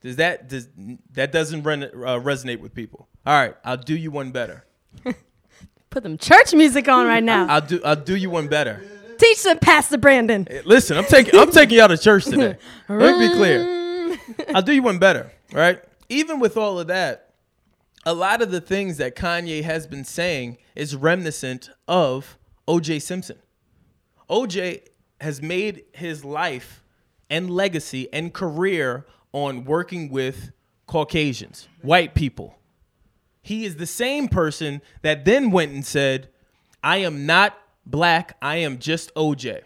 [0.00, 0.68] Does that does
[1.12, 1.88] that doesn't ren, uh,
[2.20, 3.08] resonate with people?
[3.26, 4.64] All right, I'll do you one better.
[5.90, 7.46] Put them church music on right now.
[7.48, 8.82] I'll do I'll do you one better.
[9.18, 10.46] Teach them, Pastor Brandon.
[10.50, 12.56] Eh, Listen, I'm taking I'm taking y'all to church today.
[12.88, 14.18] Let me be clear.
[14.54, 15.82] I'll do you one better, right?
[16.08, 17.34] Even with all of that,
[18.06, 23.36] a lot of the things that Kanye has been saying is reminiscent of OJ Simpson.
[24.30, 24.82] OJ
[25.20, 26.82] has made his life
[27.28, 30.52] and legacy and career on working with
[30.86, 32.56] Caucasians, white people.
[33.42, 36.28] He is the same person that then went and said,
[36.82, 39.62] I am not black, I am just OJ.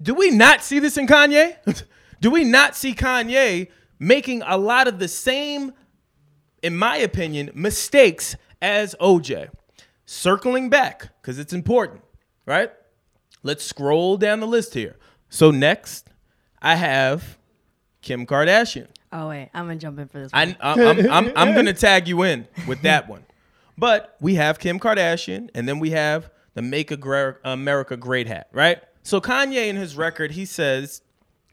[0.00, 1.56] Do we not see this in Kanye?
[2.20, 5.72] Do we not see Kanye making a lot of the same,
[6.62, 9.50] in my opinion, mistakes as OJ?
[10.04, 12.02] Circling back, because it's important,
[12.46, 12.72] right?
[13.42, 14.96] Let's scroll down the list here.
[15.28, 16.10] So next,
[16.60, 17.37] I have
[18.02, 18.88] Kim Kardashian.
[19.12, 20.32] Oh wait, I'm gonna jump in for this.
[20.32, 20.56] One.
[20.60, 23.24] I, I'm, I'm, I'm going to tag you in with that one.
[23.76, 28.82] But we have Kim Kardashian, and then we have the Make America Great hat, right?
[29.04, 31.00] So Kanye in his record, he says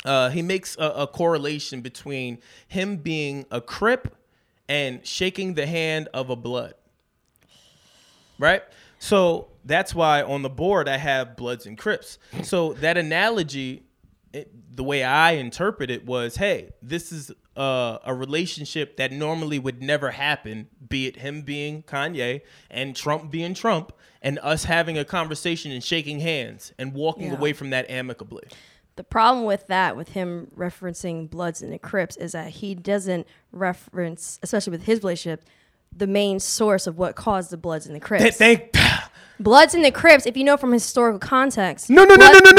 [0.03, 4.15] uh, he makes a, a correlation between him being a Crip
[4.67, 6.73] and shaking the hand of a Blood,
[8.39, 8.63] right?
[8.97, 12.17] So that's why on the board I have Bloods and Crips.
[12.43, 13.84] So that analogy,
[14.36, 19.58] it, the way I interpret it was, hey, this is uh, a relationship that normally
[19.60, 24.98] would never happen, be it him being Kanye and Trump being Trump, and us having
[24.98, 27.38] a conversation and shaking hands and walking Yeah.
[27.38, 28.43] away from that amicably.
[28.98, 33.28] The problem with that, with him referencing Bloods and the Crips, is that he doesn't
[33.52, 35.43] reference, especially with his relationship,
[35.95, 38.38] the main source of what caused the Bloods and the Crips.
[38.38, 38.71] Thank.
[39.39, 41.89] Bloods and the Crips, if you know from historical context.
[41.89, 42.56] No, no, no, Blood- no, no,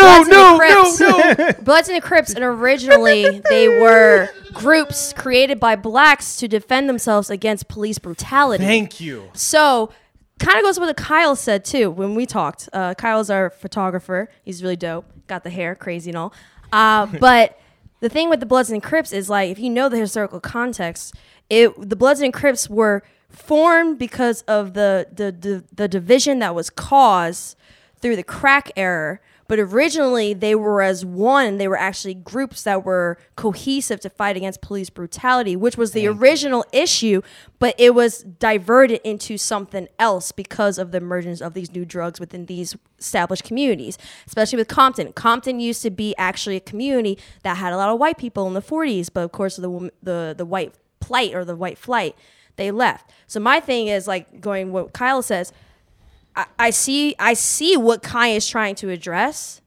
[0.59, 1.53] Bloods and no, no, no.
[1.63, 7.31] Bloods and the Crips, and originally they were groups created by blacks to defend themselves
[7.31, 8.65] against police brutality.
[8.65, 9.31] Thank you.
[9.33, 9.91] So,
[10.39, 12.69] kind of goes with what Kyle said too when we talked.
[12.73, 14.29] Uh, Kyle's our photographer.
[14.45, 15.07] He's really dope.
[15.27, 16.35] Got the hair, crazy and all.
[16.73, 17.59] Uh, but
[18.01, 21.15] the thing with the Bloods and Crips is like, if you know the historical context,
[21.49, 23.03] it the Bloods and Crips were
[23.37, 27.57] formed because of the the the, the division that was caused
[28.01, 29.21] through the crack era.
[29.49, 31.59] But originally, they were as one.
[31.59, 36.09] They were actually groups that were cohesive to fight against police brutality, which was the
[36.09, 37.23] original issue.
[37.61, 42.19] But it was diverted into something else because of the emergence of these new drugs
[42.19, 45.13] within these established communities, especially with Compton.
[45.13, 48.55] Compton used to be actually a community that had a lot of white people in
[48.55, 52.17] the 40s, but of course, the the the white plight or the white flight,
[52.57, 53.11] they left.
[53.27, 55.53] So my thing is like going what Kyle says.
[56.35, 59.61] I, I see I see what Kai is trying to address,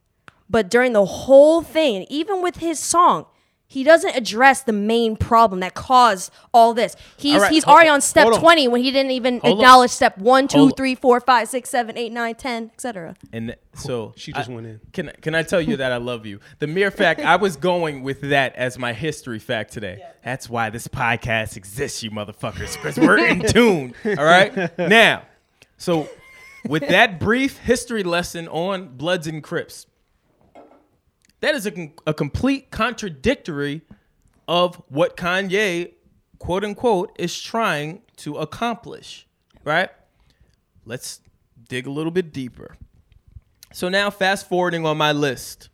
[0.49, 3.25] but during the whole thing, even with his song,
[3.71, 6.95] he doesn't address the main problem that caused all this.
[7.17, 8.39] He's All right, he's hold- already on step on.
[8.39, 9.59] twenty when he didn't even Hold on.
[9.59, 10.75] acknowledge step one, two, Hold on.
[10.75, 13.15] three, four, five, six, seven, eight, nine, ten, etc.
[13.31, 14.81] And so She just I- went in.
[14.91, 16.39] Can can I tell you that I love you?
[16.57, 20.03] The mere fact I was going with that as my history fact today.
[20.25, 23.93] That's why this podcast exists, you motherfuckers, because we're in tune.
[24.03, 24.75] All right.
[24.79, 25.23] Now,
[25.77, 26.09] so
[26.67, 29.85] with that brief history lesson on Bloods and Crips,
[31.41, 33.81] that is a, a complete contradictory
[34.47, 35.93] of what Kanye,
[36.39, 39.27] quote unquote, is trying to accomplish.
[39.63, 39.89] Right.
[40.85, 41.21] Let's
[41.67, 42.75] dig a little bit deeper.
[43.71, 45.68] So now, fast forwarding on my list.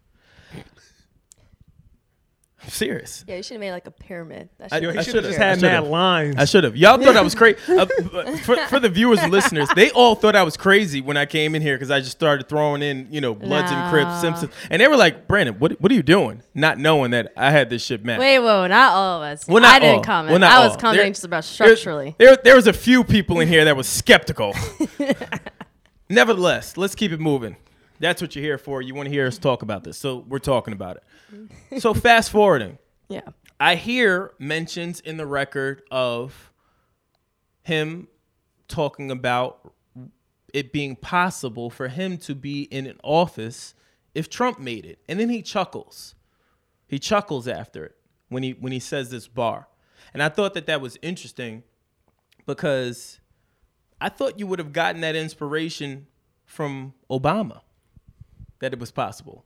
[2.65, 3.23] I'm serious.
[3.27, 4.49] Yeah, you should have made like a pyramid.
[4.57, 6.35] That I- I should've just had mad lines.
[6.37, 6.75] I should have.
[6.75, 7.57] Y'all thought I was crazy.
[7.67, 7.85] Uh,
[8.37, 11.53] for, for the viewers and listeners, they all thought I was crazy when I came
[11.55, 14.21] in here because I just started throwing in, you know, Bloods and Crips, Nah.
[14.21, 17.51] Simpsons, and they were like, "Brandon, what what are you doing?" Not knowing that I
[17.51, 18.19] had this shit mapped.
[18.19, 19.47] Wait, whoa, not all of us.
[19.47, 20.03] Well, not I didn't all.
[20.03, 20.31] comment.
[20.31, 20.77] Well, not I was all.
[20.79, 22.15] commenting There- just about there- structurally.
[22.17, 24.53] There, there was a few people in here that was skeptical.
[26.09, 27.57] Nevertheless, let's keep it moving.
[27.99, 28.81] That's what you're here for.
[28.81, 31.03] You want to hear us talk about this, so we're talking about it.
[31.79, 32.77] So fast forwarding,
[33.09, 33.21] yeah.
[33.59, 36.51] I hear mentions in the record of
[37.63, 38.07] him
[38.67, 39.73] talking about
[40.53, 43.73] it being possible for him to be in an office
[44.13, 46.15] if Trump made it, and then he chuckles.
[46.87, 47.95] He chuckles after it
[48.29, 49.67] when he when he says this bar,
[50.13, 51.63] and I thought that that was interesting
[52.45, 53.19] because
[53.99, 56.07] I thought you would have gotten that inspiration
[56.45, 57.61] from Obama
[58.59, 59.43] that it was possible.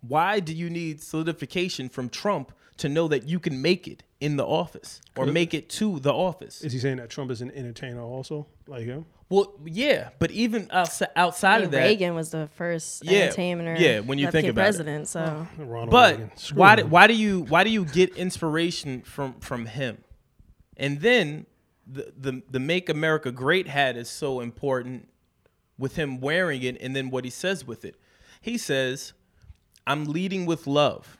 [0.00, 4.36] Why do you need solidification from Trump to know that you can make it in
[4.36, 6.62] the office or make it to the office?
[6.62, 9.06] Is he saying that Trump is an entertainer also, like him?
[9.30, 13.76] Well, yeah, but even outside I mean, of that, Reagan was the first Yeah, entertainer.
[13.76, 14.64] yeah, when you think became about it.
[14.64, 15.08] president.
[15.08, 16.36] So Ronald but Reagan.
[16.36, 19.98] Screw why do, why do you why do you get inspiration from from him?
[20.78, 21.44] And then
[21.86, 25.08] the the the Make America Great hat is so important
[25.76, 27.96] with him wearing it and then what he says with it.
[28.40, 29.12] He says,
[29.88, 31.18] "I'm leading with love.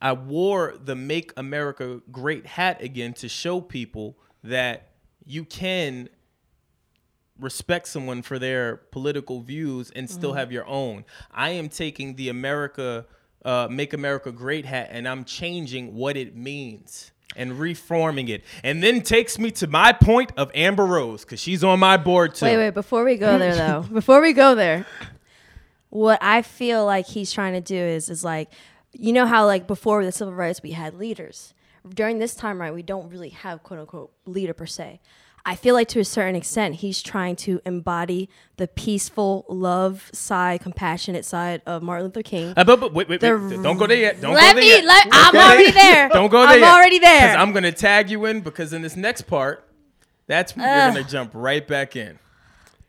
[0.00, 4.88] I wore the Make America Great hat again to show people that
[5.24, 6.08] you can
[7.40, 10.38] respect someone for their political views and still Mm-hmm.
[10.38, 11.04] have your own.
[11.32, 13.06] I am taking the America
[13.44, 18.44] uh, Make America Great hat and I'm changing what it means and reforming it.
[18.62, 22.34] And then takes me to my point of Amber Rose cuz she's on my board
[22.34, 22.46] too.
[22.46, 22.70] wait, wait.
[22.74, 24.86] Before we go there, though, before we go there,
[25.94, 28.50] what I feel like he's trying to do is is like,
[28.92, 31.54] you know how like before the civil rights we had leaders.
[31.88, 35.00] During this time, right, we don't really have quote unquote leader per se.
[35.46, 40.62] I feel like to a certain extent, he's trying to embody the peaceful, love side,
[40.62, 42.54] compassionate side of Martin Luther King.
[42.56, 43.62] Uh, but, but wait, wait, wait.
[43.62, 44.20] Don't go there yet.
[44.20, 44.68] Don't let go there me.
[44.70, 44.84] yet.
[44.84, 46.08] Let, I'm already there.
[46.08, 46.72] Don't go there I'm yet.
[46.74, 47.28] already there.
[47.28, 49.68] 'Cause I'm gonna tag you in because in this next part,
[50.26, 52.18] that's when you're gonna jump right back in.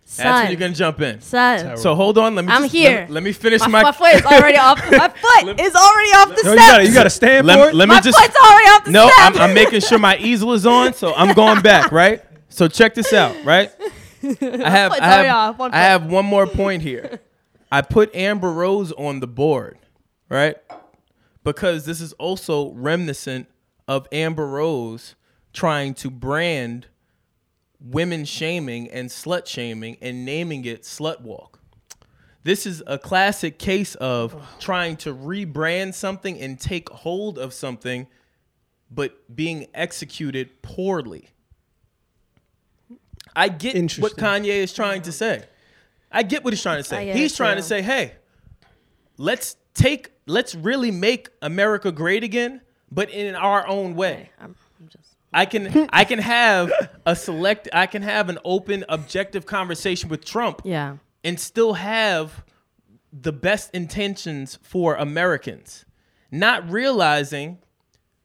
[0.06, 1.20] That's Son, when you're gonna jump in.
[1.20, 1.78] son.
[1.78, 2.36] So hold on.
[2.36, 2.52] Let me.
[2.52, 2.92] I'm just- here.
[2.92, 3.84] Let me, let me finish My, my.
[3.84, 4.78] my foot is already off.
[4.92, 5.08] My
[5.44, 6.52] foot is already off the Yo, steps.
[6.52, 7.76] you gotta, you gotta stand let, for it.
[7.76, 8.18] let me My just.
[8.20, 9.38] foot's already off the No, steps.
[9.38, 11.92] I'm, I'm making sure my easel is on, so I'm going back.
[11.92, 12.22] Right.
[12.50, 13.36] So check this out.
[13.44, 13.72] Right.
[14.24, 14.92] I have.
[14.92, 15.36] foot's I already have.
[15.36, 17.20] off, one I have one more point here.
[17.72, 19.80] I put Amber Rose on the board.
[20.30, 20.56] Right.
[21.44, 23.48] Because this is also reminiscent
[23.88, 25.16] of Amber Rose
[25.52, 26.88] trying to brand
[27.80, 31.60] women shaming and slut shaming and naming it slut walk.
[32.44, 38.06] This is a classic case of trying to rebrand something and take hold of something,
[38.92, 41.30] but being executed poorly.
[43.36, 45.44] I get what Kanye is trying to say.
[46.12, 47.12] I get what he's trying to say.
[47.14, 48.14] He's it, trying to say, hey,
[49.18, 52.62] let's take, let's really make America great again,
[52.92, 54.30] but in our own way.
[54.40, 55.15] I'm, I'm just.
[55.36, 56.72] I can I can have
[57.06, 60.98] a select I can have an open objective conversation with Trump Yeah.
[61.24, 62.44] and still have
[63.12, 65.86] the best intentions for Americans,
[66.32, 67.60] not realizing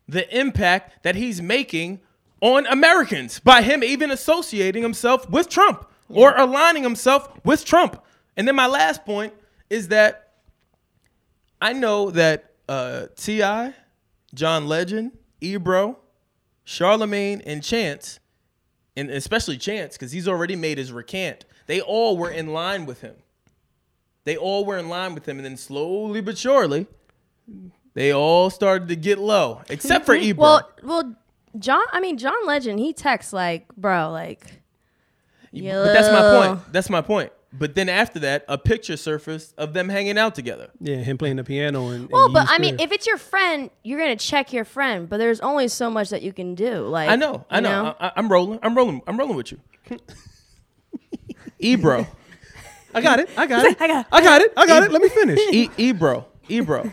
[0.09, 2.01] the impact that he's making
[2.41, 8.03] on Americans by him even associating himself with Trump or aligning himself with Trump.
[8.37, 9.33] And then my last point
[9.69, 10.33] is that
[11.61, 13.75] I know that uh, T.I.,
[14.35, 15.99] John Legend, Ebro,
[16.71, 18.21] Charlemagne, and Chance,
[18.97, 21.45] and especially Chance, because he's already made his recant.
[21.67, 23.17] They all were in line with him.
[24.23, 26.87] They all were in line with him, and then slowly but surely,
[27.95, 30.43] they all started to get low, except for Ebro.
[30.43, 31.17] Well, well,
[31.59, 31.83] John.
[31.91, 32.79] I mean, John Legend.
[32.79, 34.63] He texts like, bro, like.
[35.51, 36.73] yeah." but that's my point.
[36.73, 37.33] That's my point.
[37.53, 40.71] But then after that, a picture surfaced of them hanging out together.
[40.81, 42.03] Yeah, him playing the piano and.
[42.03, 45.09] and Well, but I mean, if it's your friend, you're gonna check your friend.
[45.09, 46.87] But there's only so much that you can do.
[46.87, 47.95] Like I know, I you know.
[47.99, 48.61] I, I'm rolling.
[48.63, 49.03] I'm rolling.
[49.07, 49.59] I'm rolling with you.
[51.59, 52.07] Ebro.
[52.95, 53.31] I got it.
[53.37, 53.77] I got it.
[53.81, 54.07] I got it.
[54.13, 54.53] I got it.
[54.57, 54.93] I got it.
[54.93, 55.39] Let me finish.
[55.53, 56.93] E- Ebro, Ebro,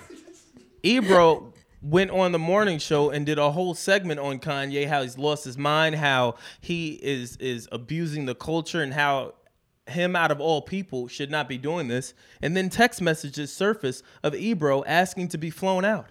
[0.83, 5.17] Ebro went on the morning show and did a whole segment on Kanye, how he's
[5.17, 9.33] lost his mind, how he is is abusing the culture, and how
[9.89, 12.13] him out of all people should not be doing this.
[12.41, 16.07] And then text messages surface of Ebro asking to be flown out.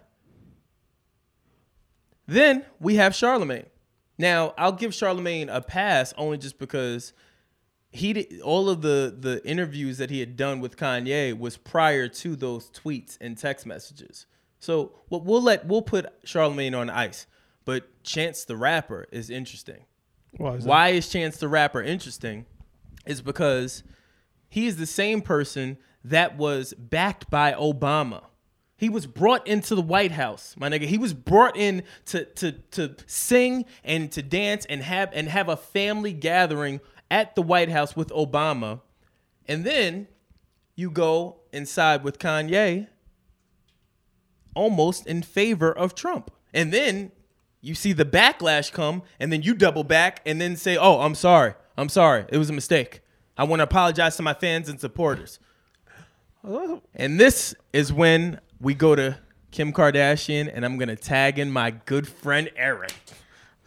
[2.27, 3.67] Then we have Charlemagne.
[4.19, 7.13] Now I'll give Charlemagne a pass only just because
[7.91, 12.09] he did, all of the the interviews that he had done with Kanye was prior
[12.09, 14.27] to those tweets and text messages.
[14.59, 17.27] So we'll, we'll let we'll put Charlemagne on ice,
[17.65, 19.85] but Chance the Rapper is interesting.
[20.37, 20.65] Why is?
[20.65, 22.47] Why is Chance the Rapper interesting?
[23.07, 23.83] Is because
[24.49, 28.25] he is the same person that was backed by Obama.
[28.77, 30.83] He was brought into the White House, my nigga.
[30.83, 35.49] He was brought in to to to sing and to dance and have and have
[35.49, 36.81] a family gathering
[37.11, 38.81] at the White House with Obama.
[39.47, 40.09] And then
[40.75, 42.89] you go inside with Kanye
[44.55, 46.31] almost in favor of Trump.
[46.53, 47.13] And then
[47.61, 51.15] you see the backlash come, and then you double back and then say, Oh, I'm
[51.15, 51.55] sorry.
[51.77, 52.25] I'm sorry.
[52.29, 53.01] It was a mistake.
[53.37, 55.39] I want to apologize to my fans and supporters.
[56.95, 59.19] And this is when we go to
[59.51, 62.95] Kim Kardashian, and I'm going to tag in my good friend Eric.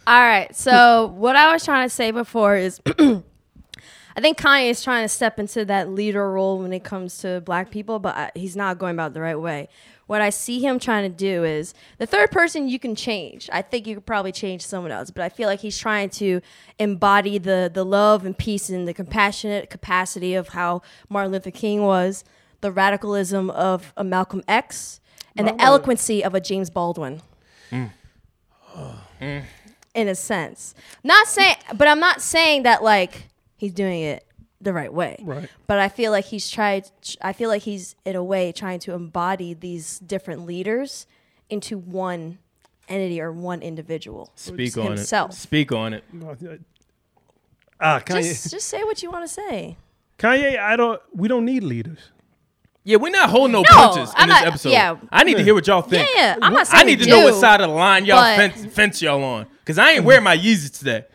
[0.08, 0.56] All right.
[0.56, 5.10] So what I was trying to say before is, I think Kanye is trying to
[5.10, 8.96] step into that leader role when it comes to black people, but he's not going
[8.96, 9.70] about it the right way.
[10.10, 13.48] What I see him trying to do is the third person you can change.
[13.54, 16.42] I think you could probably change someone else, but I feel like he's trying to
[16.80, 21.84] embody the the love and peace and the compassionate capacity of how Martin Luther King
[21.84, 22.24] was,
[22.62, 25.00] the radicalism of a Malcolm X,
[25.38, 27.22] and the eloquency of a James Baldwin
[27.72, 27.92] mm.
[29.94, 30.74] in a sense.
[31.04, 34.26] Not saying, but I'm not saying that like he's doing it
[34.62, 35.18] the right way.
[35.22, 35.50] Right.
[35.68, 36.90] But I feel like he's tried.
[37.22, 41.08] I feel like he's in a way trying to embody these different leaders
[41.50, 42.40] into one
[42.88, 44.32] entity or one individual.
[44.36, 45.32] Speak on himself.
[45.32, 45.36] it.
[45.36, 46.04] Speak on it.
[47.80, 48.24] Ah, Kanye.
[48.24, 49.78] Just, just say what you want to say.
[50.18, 51.02] Kanye, I don't.
[51.14, 52.00] We don't need leaders.
[52.84, 54.70] Yeah, we're not holding no, punches in I'm this not- episode.
[54.72, 54.96] yeah.
[55.12, 56.08] I need to hear what y'all think.
[56.16, 56.38] Yeah, yeah.
[56.42, 58.66] I'm not saying I need we to know what side of the line y'all fence,
[58.74, 59.46] fence y'all on.
[59.60, 61.06] Because I ain't wearing my Yeezys today.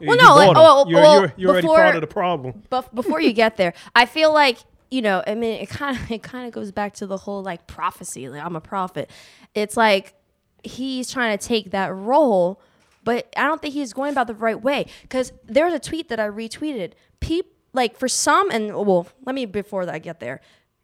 [0.00, 2.62] Well, You no, like, well, you're, well, you're, you're already before- part of the problem.
[2.70, 4.58] But before you get there, I feel like
[4.90, 5.22] you know.
[5.26, 8.28] I mean, it kind of it kind of goes back to the whole like prophecy.
[8.28, 9.10] Like I'm a prophet.
[9.54, 10.14] It's like
[10.62, 12.60] he's trying to take that role,
[13.04, 14.86] but I don't think he's going about the right way.
[15.02, 16.92] Because there was a tweet that I retweeted.
[17.20, 20.40] Peep like for some, and well, let me before that I get there.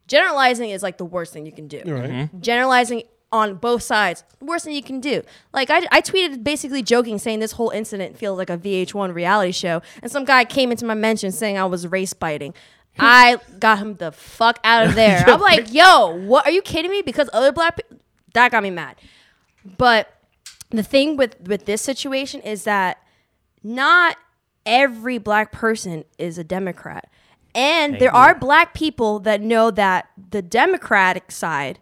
[0.07, 2.29] Generalizing is like the worst thing you can do Right.
[2.39, 3.03] generalizing
[3.35, 5.21] on both sides worst thing you can do.
[5.53, 9.51] Like I, I tweeted basically joking saying this whole incident feels like a vh1 reality
[9.51, 12.53] show and some guy came into my mention saying i was race biting.
[12.97, 13.01] Hmm.
[13.01, 15.23] I got him the fuck out of there.
[15.27, 17.01] I'm like yo what are you kidding me?
[17.01, 17.97] Because other black people
[18.33, 18.95] that got me mad.
[19.77, 20.11] But
[20.69, 23.01] the thing with with this situation is that
[23.63, 24.17] not
[24.65, 27.09] every black person is a democrat.
[27.53, 31.79] And there are black people that know that the democratic side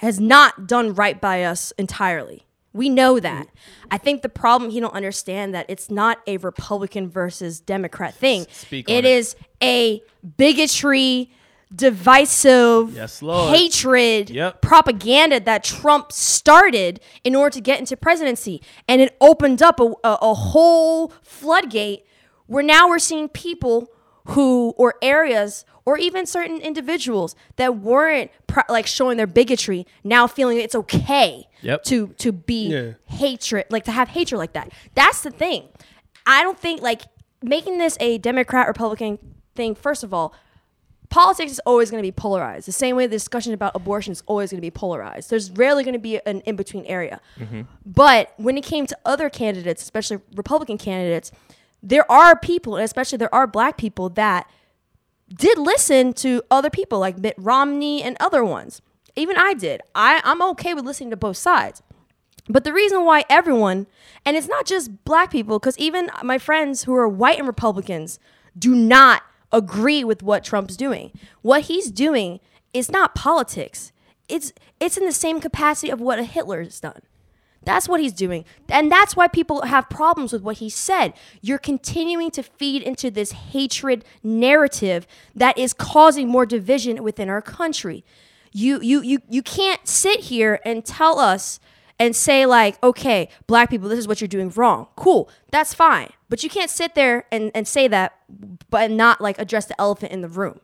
[0.00, 3.48] has not done right by us entirely We know that.
[3.90, 8.46] I think the problem he don't understand that it's not a Republican versus Democrat thing.
[8.50, 9.04] speak it.
[9.04, 10.00] is a
[10.38, 11.30] bigotry,
[11.74, 14.62] divisive, Yes, hatred, Yep.
[14.62, 19.92] propaganda that Trump started in order to get into presidency, and it opened up a,
[20.04, 22.06] a, a whole floodgate
[22.46, 23.88] where now we're seeing people
[24.28, 30.26] who or areas or even certain individuals that weren't pro- like showing their bigotry now
[30.26, 31.82] feeling it's okay Yep.
[31.84, 32.92] to to be Yeah.
[33.16, 34.70] hatred like to have hatred like that.
[34.94, 35.68] That's the thing.
[36.26, 37.02] I don't think like
[37.42, 39.18] making this a democrat republican
[39.54, 40.34] thing first of all
[41.10, 42.66] politics is always going to be polarized.
[42.66, 45.28] The same way the discussion about abortion is always going to be polarized.
[45.28, 47.20] There's rarely going to be an in-between area.
[47.38, 47.62] Mm-hmm.
[47.84, 51.30] But when it came to other candidates especially republican candidates
[51.82, 54.48] there are people and especially there are black people that
[55.36, 58.82] did listen to other people like Mitt Romney and other ones.
[59.16, 59.80] Even I did.
[59.94, 61.82] I, I'm okay with listening to both sides.
[62.48, 63.86] But the reason why everyone,
[64.24, 68.18] and it's not just black people, because even my friends who are white and Republicans
[68.58, 69.22] do not
[69.52, 71.12] agree with what Trump's doing.
[71.42, 72.40] What he's doing
[72.72, 73.92] is not politics.
[74.28, 77.02] It's it's in the same capacity of what a Hitler's done.
[77.64, 78.44] That's what he's doing.
[78.68, 81.14] And that's why people have problems with what he said.
[81.40, 87.42] You're continuing to feed into this hatred narrative that is causing more division within our
[87.42, 88.04] country.
[88.52, 91.60] You you you you can't sit here and tell us
[91.98, 94.88] and say like, okay, black people, this is what you're doing wrong.
[94.96, 95.30] Cool.
[95.50, 96.10] That's fine.
[96.28, 98.14] But you can't sit there and, and say that
[98.70, 100.60] but not like address the elephant in the room.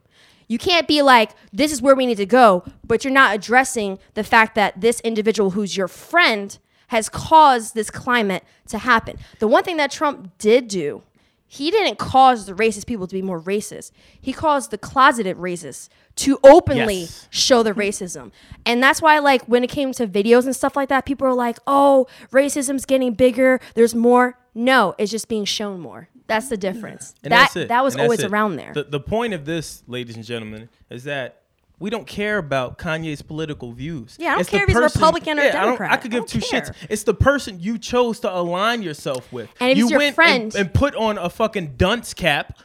[0.48, 3.98] You can't be like, this is where we need to go, but you're not addressing
[4.14, 6.58] the fact that this individual who's your friend
[6.88, 9.18] has caused this climate to happen.
[9.38, 11.02] The one thing that Trump did do,
[11.46, 13.90] he didn't cause the racist people to be more racist.
[14.20, 17.26] He caused the closeted racists to openly Yes.
[17.30, 18.32] show the racism.
[18.66, 21.32] And that's why, like, when it came to videos and stuff like that, people are
[21.34, 23.60] like, oh, racism's getting bigger.
[23.74, 24.38] There's more.
[24.54, 26.08] No, it's just being shown more.
[26.26, 27.14] That's the difference.
[27.22, 28.72] And that that was And always around there.
[28.74, 31.37] The, the point of this, ladies and gentlemen, is that
[31.80, 34.16] we don't care about Kanye's political views.
[34.18, 35.92] Yeah, I don't It's care if he's a Republican or Yeah, I don't- Democrat.
[35.92, 36.60] I, could I give don't two care.
[36.62, 36.74] shits.
[36.90, 39.48] It's the person you chose to align yourself with.
[39.60, 42.58] And if you he's your went and- friend- and, put on a fucking dunce cap.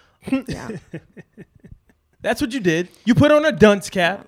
[0.48, 0.70] yeah.
[2.22, 2.88] That's what you did.
[3.06, 4.28] You put on a dunce cap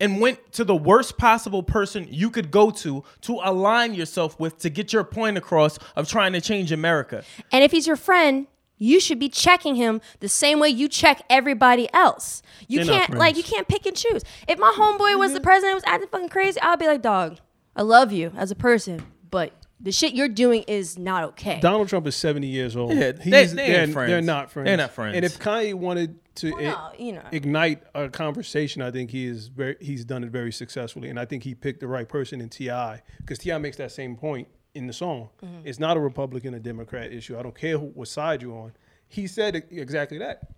[0.00, 4.58] and went to the worst possible person you could go to to align yourself with
[4.58, 7.22] to get your point across of trying to change America.
[7.52, 8.46] And if he's your friend,
[8.78, 12.42] you should be checking him the same way you check everybody else.
[12.66, 14.22] You They're not can't like you can't pick and choose.
[14.46, 15.44] If my homeboy was the mm-hmm.
[15.44, 17.38] president and was acting fucking crazy, I'd be like, dog,
[17.76, 21.60] I love you as a person, but the shit you're doing is not okay.
[21.60, 22.92] Donald Trump is 70 years old.
[22.92, 24.10] Yeah, they- He's- they ain't they're, friends.
[24.10, 24.66] they're not friends.
[24.66, 25.16] They're not friends.
[25.16, 27.22] And if Kanye wanted to Well, no, you know.
[27.32, 31.24] ignite a conversation, I think he is very he's done it very successfully, and I
[31.24, 33.02] think he picked the right person in T.I.
[33.18, 33.58] because T.I.
[33.58, 34.48] makes that same point
[34.78, 35.28] in the song.
[35.44, 35.66] Mm-hmm.
[35.66, 37.38] It's not a Republican or Democrat issue.
[37.38, 38.72] I don't care who, what side you're on.
[39.08, 40.48] He said exactly that.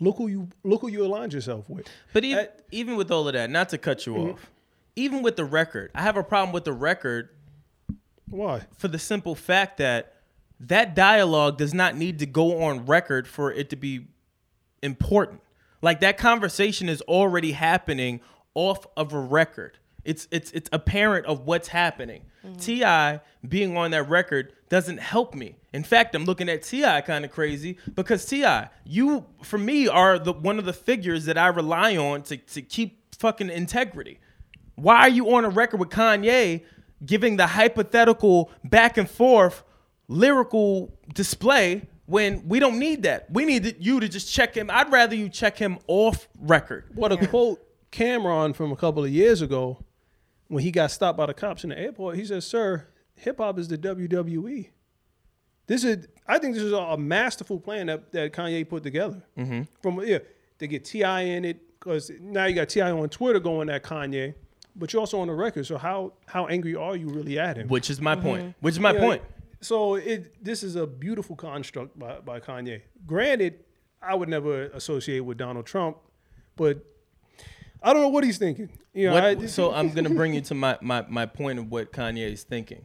[0.00, 1.86] Look who you look who you aligned yourself with.
[2.12, 4.30] But even, Uh, even with all of that, not to cut you Mm-hmm.
[4.32, 4.50] off,
[4.96, 7.30] even with the record, I have a problem with the record
[8.28, 8.62] Why?
[8.76, 10.14] for the simple fact that
[10.60, 14.06] that dialogue does not need to go on record for it to be
[14.82, 15.40] important.
[15.82, 18.20] Like that conversation is already happening
[18.54, 19.78] off of a record.
[20.06, 22.22] It's it's it's apparent of what's happening.
[22.44, 22.56] Mm-hmm.
[22.58, 23.20] T.I.
[23.46, 25.56] being on that record doesn't help me.
[25.72, 27.00] In fact, I'm looking at T.I.
[27.02, 31.36] kind of crazy because T.I., you for me are the one of the figures that
[31.36, 34.20] I rely on to to keep fucking integrity.
[34.76, 36.62] Why are you on a record with Kanye
[37.04, 39.64] giving the hypothetical back and forth
[40.06, 43.28] lyrical display when we don't need that?
[43.30, 44.70] We need you to just check him.
[44.70, 46.84] I'd rather you check him off record.
[46.94, 49.78] What a quote Cam'ron from a couple of years ago
[50.48, 52.16] when he got stopped by the cops in the airport.
[52.16, 54.70] He said, "Sir, hip hop is the WWE."
[55.66, 59.20] This is, I think, this is a masterful plan that, that Kanye put together.
[59.36, 59.62] Mm-hmm.
[59.82, 60.18] From yeah,
[60.60, 61.22] to get T.I.
[61.22, 62.90] in it because now you got T.I.
[62.90, 64.34] on Twitter going at Kanye,
[64.76, 65.66] but you're also on the record.
[65.66, 67.68] So how how angry are you really at him?
[67.68, 68.54] Which is my point.
[68.60, 69.22] Which is my Yeah, point.
[69.60, 72.82] So it this is a beautiful construct by, by Kanye.
[73.04, 73.64] Granted,
[74.00, 75.96] I would never associate with Donald Trump,
[76.56, 76.84] but
[77.82, 78.68] I don't know what he's thinking.
[78.94, 81.70] You know, What- I, so I'm gonna bring you to my, my, my point of
[81.70, 82.84] what Kanye is thinking.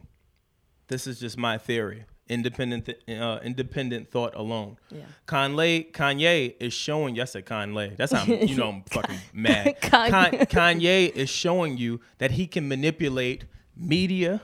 [0.88, 2.04] This is just my theory.
[2.28, 4.76] Independent th- uh, independent thought alone.
[4.90, 5.02] Yeah.
[5.26, 7.16] Kanye Kanye is showing.
[7.16, 7.96] Yes, I said Kanye.
[7.96, 9.78] That's how I'm, you know I'm fucking mad.
[9.82, 10.10] Kanye.
[10.48, 13.44] Kan- Kanye is showing you that he can manipulate
[13.76, 14.42] media.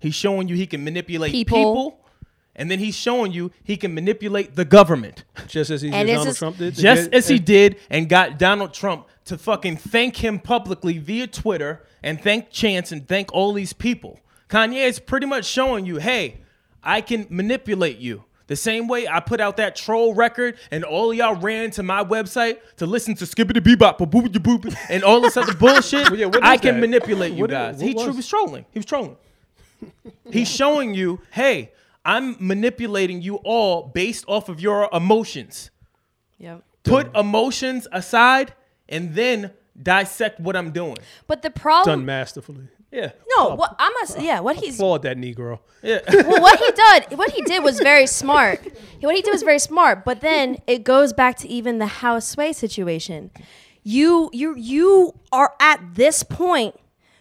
[0.00, 1.56] He's showing you he can manipulate People.
[1.58, 2.01] people.
[2.54, 5.24] And then he's showing you he can manipulate the government.
[5.48, 6.74] just as he And did Donald just- Trump did.
[6.74, 11.26] Just as he and- did and got Donald Trump to fucking thank him publicly via
[11.26, 14.20] Twitter and thank Chance and thank all these people.
[14.50, 16.40] Kanye is pretty much showing you, hey,
[16.84, 18.24] I can manipulate you.
[18.48, 21.82] The same way I put out that troll record and all of y'all ran to
[21.82, 26.10] my website to listen to Skippity Bebop, ba boop boop, and all this other bullshit.
[26.10, 26.80] Well, yeah, what I is can that?
[26.80, 27.76] manipulate you What- guys.
[27.76, 28.66] what he tr- was- was trolling.
[28.72, 29.16] He was trolling.
[30.30, 31.70] He's showing you, hey,
[32.04, 35.70] I'm manipulating you all based off of your emotions.
[36.38, 36.64] Yep.
[36.84, 38.54] Put emotions aside
[38.88, 40.96] and then dissect what I'm doing.
[41.26, 42.68] But the problem, Done masterfully.
[42.90, 43.12] Yeah.
[43.38, 44.22] no, what I'm not.
[44.22, 45.60] Yeah, what he's Applaud that Negro.
[45.82, 46.00] Yeah.
[46.08, 48.60] well, what he did, what he did was very smart.
[49.00, 50.04] What he did was very smart.
[50.04, 53.30] But then it goes back to even the house sway situation.
[53.82, 56.74] You, you, you are at this point,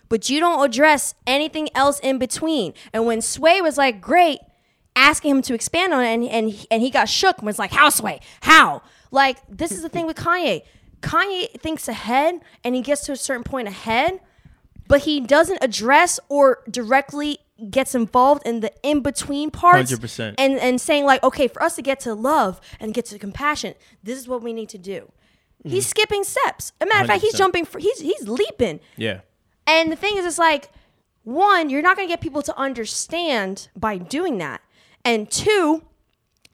[0.10, 2.74] but you don't address anything else in between.
[2.92, 4.40] And when Sway was like, "Great,"
[4.96, 7.72] asking him to expand on it, and and and he got shook and was like,
[7.72, 8.20] "How Sway?
[8.42, 8.82] How?"
[9.12, 10.62] Like this is the thing with Kanye.
[11.02, 14.20] Kanye thinks ahead, and he gets to a certain point ahead
[14.88, 17.38] but he doesn't address or directly
[17.70, 20.36] gets involved in the in between parts 100%.
[20.38, 23.74] and and saying like okay for us to get to love and get to compassion
[24.04, 25.10] this is what we need to do
[25.64, 29.22] he's skipping steps a matter of fact he's jumping for he's he's leaping Yeah.
[29.66, 30.72] and the thing is, it's like,
[31.24, 34.60] one, you're not going to get people to understand by doing that.
[35.04, 35.84] And two,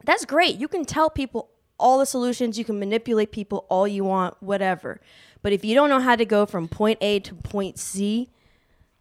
[0.03, 0.57] that's great.
[0.57, 4.99] You can tell people all the solutions, you can manipulate people all you want, whatever.
[5.41, 8.29] But if you don't know how to go from point A to point C,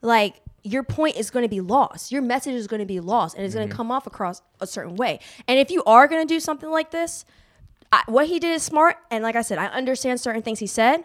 [0.02, 2.12] like your point is going to be lost.
[2.12, 3.76] Your message is going to be lost and it's going to mm-hmm.
[3.76, 5.20] come off across a certain way.
[5.48, 7.24] And if you are going to do something like this,
[7.92, 8.96] I, what he did is smart.
[9.10, 11.04] And like I said, I understand certain things he said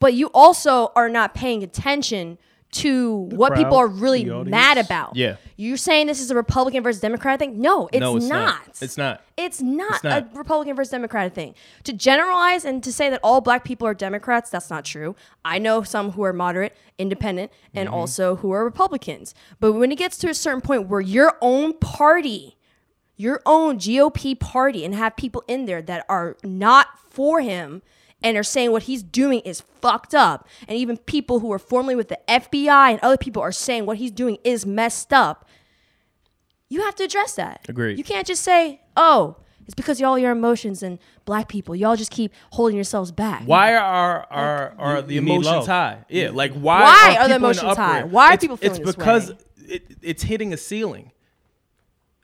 [0.00, 2.38] but you also are not paying attention
[2.72, 5.16] to what people are really mad about.
[5.16, 5.36] Yeah.
[5.56, 7.60] You're saying this is a Republican versus Democrat thing?
[7.60, 8.44] No, it's, no, it's not.
[8.66, 8.78] not.
[8.80, 9.22] It's not.
[9.36, 10.22] It's not, It's not.
[10.22, 11.54] a Republican versus Democrat thing.
[11.84, 15.16] To generalize and to say that all black people are Democrats, that's not true.
[15.44, 17.94] I know some who are moderate, independent, and Mm-hmm.
[17.98, 19.34] also who are Republicans.
[19.58, 22.56] But when it gets to a certain point where your own party,
[23.16, 27.82] your own GOP party, and have people in there that are not for him
[28.22, 31.94] and are saying what he's doing is fucked up, and even people who are formerly
[31.96, 35.48] with the FBI and other people are saying what he's doing is messed up,
[36.68, 37.66] you have to address that.
[37.68, 37.98] Agreed.
[37.98, 41.74] You can't just say, "Oh, it's because y'all your emotions and black people.
[41.74, 46.04] Y'all just keep holding yourselves back." Why are are are the emotions high?
[46.08, 46.80] Yeah, like why?
[46.82, 48.02] Why are the people in emotions high?
[48.04, 49.36] Why are It's- people feeling It's this because way?
[49.68, 51.12] it, it's hitting a ceiling.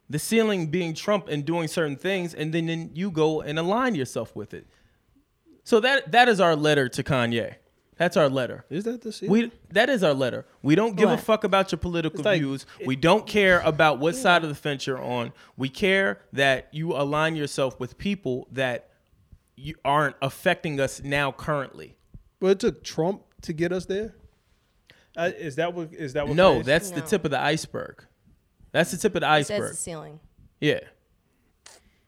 [0.08, 3.96] The ceiling being Trump and doing certain things, and then, then you go and align
[3.96, 4.68] yourself with it.
[5.66, 7.56] So that that is our letter to Kanye.
[7.96, 8.64] That's our letter.
[8.70, 9.28] Is that the scene?
[9.28, 10.46] We that is our letter.
[10.62, 12.66] We don't give a fuck about your political like- views.
[12.86, 15.32] We don't care about what side of the fence you're on.
[15.56, 18.90] We care that you align yourself with people that
[19.56, 21.96] you aren't affecting us now currently.
[22.38, 24.14] but it took Trump to get us there.
[25.16, 25.92] Uh, is that what?
[25.92, 26.36] Is that what?
[26.36, 28.04] No, Kanye- that's the tip of the iceberg.
[28.70, 29.70] That's the tip of the Says iceberg.
[29.72, 30.20] the ceiling.
[30.60, 30.80] Yeah.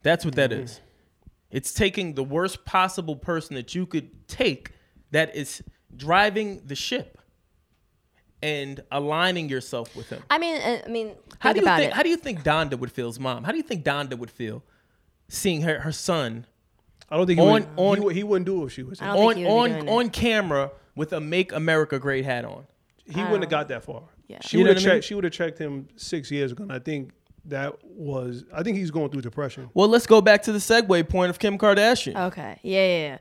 [0.04, 0.40] That's what Mm-hmm.
[0.40, 0.80] that is.
[1.50, 4.72] It's taking the worst possible person that you could take
[5.12, 5.62] that is
[5.96, 7.18] driving the ship
[8.42, 10.22] and aligning yourself with him.
[10.30, 11.94] I mean, uh, I mean, How do you about think it.
[11.96, 13.44] how do you think Donda would feel as mom?
[13.44, 14.62] How do you think Donda would feel
[15.28, 16.46] seeing her her son
[17.10, 18.82] I don't think he, on- would, on- he, would, he wouldn't do it if she
[18.82, 19.00] was.
[19.00, 22.44] I on think he would be on on camera with a make America great hat
[22.44, 22.66] on?
[23.06, 24.02] He wouldn't have got that far.
[24.28, 24.38] Yeah.
[24.42, 24.96] She You know would have what I mean?
[25.00, 25.04] checked.
[25.06, 26.64] She would have checked him six years ago.
[26.64, 27.12] And I think
[27.48, 28.44] that was.
[28.54, 29.70] I think he's going through depression.
[29.74, 32.16] Well, let's go back to the segue point of Kim Kardashian.
[32.28, 32.58] Okay.
[32.62, 33.18] Yeah, yeah, yeah.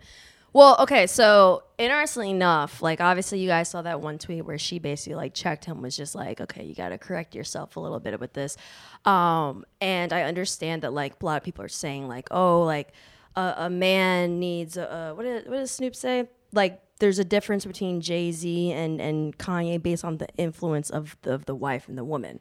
[0.54, 4.80] Well, okay, so interestingly enough, like obviously you guys saw that one tweet where she
[4.80, 8.00] basically like checked him was just like, okay, you got to correct yourself a little
[8.00, 8.58] bit with this.
[9.06, 12.94] Um, and I understand that like a lot of people are saying like, oh, like
[13.36, 16.28] a, a man needs a, a what did what does Snoop say?
[16.54, 21.18] Like there's a difference between Jay Z and and Kanye based on the influence of
[21.22, 22.40] the, of the wife and the woman.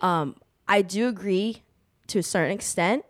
[0.00, 0.36] Um,
[0.68, 1.62] I do agree
[2.08, 3.04] to a certain extent.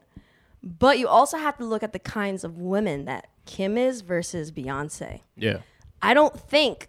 [0.63, 4.51] But you also have to look at the kinds of women that Kim is versus
[4.51, 5.21] Beyonce.
[5.37, 5.59] Yeah.
[6.03, 6.89] I don't think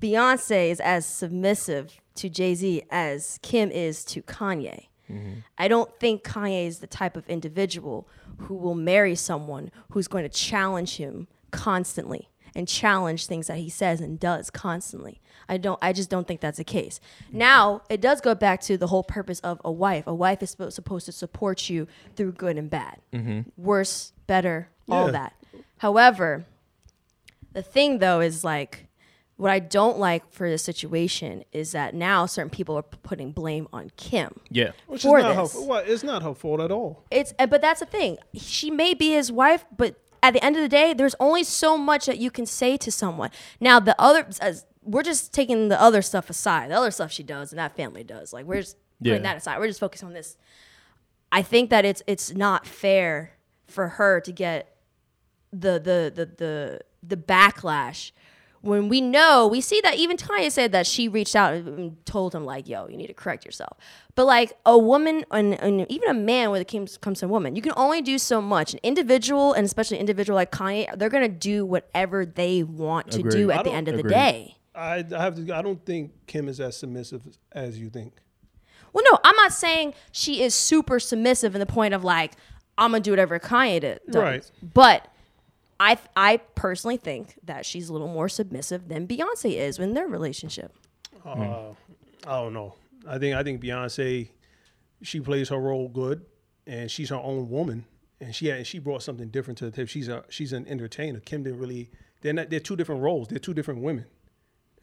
[0.00, 4.86] Beyonce is as submissive to Jay Z as Kim is to Kanye.
[5.10, 5.40] Mm-hmm.
[5.58, 10.24] I don't think Kanye is the type of individual who will marry someone who's going
[10.24, 15.20] to challenge him constantly and challenge things that he says and does constantly.
[15.48, 17.00] I don't I just don't think that's the case.
[17.30, 20.04] Now, it does go back to the whole purpose of a wife.
[20.06, 21.86] A wife is spo- supposed to support you
[22.16, 22.98] through good and bad.
[23.56, 25.34] Worse, better, all that.
[25.78, 26.44] However,
[27.52, 28.86] the thing though is like
[29.36, 33.32] what I don't like for this situation is that now certain people are p- putting
[33.32, 34.38] blame on Kim.
[34.48, 34.70] Yeah.
[34.86, 35.54] Which For is not this.
[35.54, 35.60] her.
[35.62, 35.88] What?
[35.88, 37.02] It's not her fault at all.
[37.10, 38.16] It's uh, but that's the thing.
[38.34, 41.76] She may be his wife, but at the end of the day, there's only so
[41.76, 43.30] much that you can say to someone.
[43.60, 47.22] Now the other as we're just taking the other stuff aside, the other stuff she
[47.22, 48.32] does and that family does.
[48.32, 49.58] Like we're just putting that aside.
[49.58, 50.38] We're just focusing on this.
[51.30, 53.32] I think that it's it's not fair
[53.66, 54.74] for her to get
[55.52, 58.12] the the the the the backlash
[58.64, 62.34] when we know we see that even Tanya said that she reached out and told
[62.34, 63.76] him like, "Yo, you need to correct yourself."
[64.14, 67.28] But like a woman and, and even a man, when it comes comes to a
[67.28, 68.72] woman, you can only do so much.
[68.72, 73.20] An individual and especially an individual like Kanye, they're gonna do whatever they want to
[73.20, 73.32] Agreed.
[73.32, 74.56] do I at the end of the day.
[74.74, 75.54] I, I have to.
[75.54, 78.14] I don't think Kim is as submissive as you think.
[78.92, 82.32] Well, no, I'm not saying she is super submissive in the point of like
[82.78, 84.16] I'm gonna do whatever Kanye did, does.
[84.16, 84.50] Right.
[84.62, 85.08] But
[85.84, 90.06] I I personally think that she's a little more submissive than Beyonce is in their
[90.06, 90.74] relationship.
[91.24, 91.72] Uh,
[92.26, 92.74] I don't know.
[93.06, 94.30] I think I think Beyonce,
[95.02, 96.24] she plays her role good,
[96.66, 97.84] and she's her own woman,
[98.18, 99.86] and she had, she brought something different to the table.
[99.86, 101.20] She's a she's an entertainer.
[101.20, 101.90] Kim didn't really.
[102.22, 102.48] They're not.
[102.48, 103.28] They're two different roles.
[103.28, 104.06] They're two different women.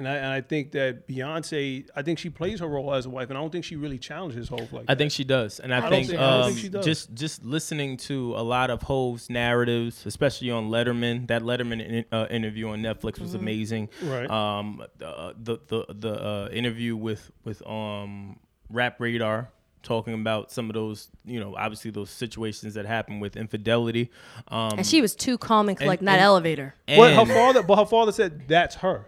[0.01, 3.09] And I, and I think that Beyonce, I think she plays her role as a
[3.11, 4.97] wife, and I don't think she really challenges Hov like I that.
[4.97, 6.85] think she does, and I, don't think, think- I don't um, think she does.
[6.85, 11.27] just just listening to a lot of Hove's narratives, especially on Letterman.
[11.27, 13.89] That Letterman in, uh, interview on Netflix was amazing.
[14.01, 14.27] Right.
[14.27, 18.39] Um, the the the, the uh, interview with with um
[18.71, 19.49] Rap Radar
[19.83, 24.09] talking about some of those, you know, obviously those situations that happen with infidelity.
[24.47, 26.73] Um, And she was too calm and collecting that and- elevator.
[26.87, 29.07] But her and- father, but her father said that's her.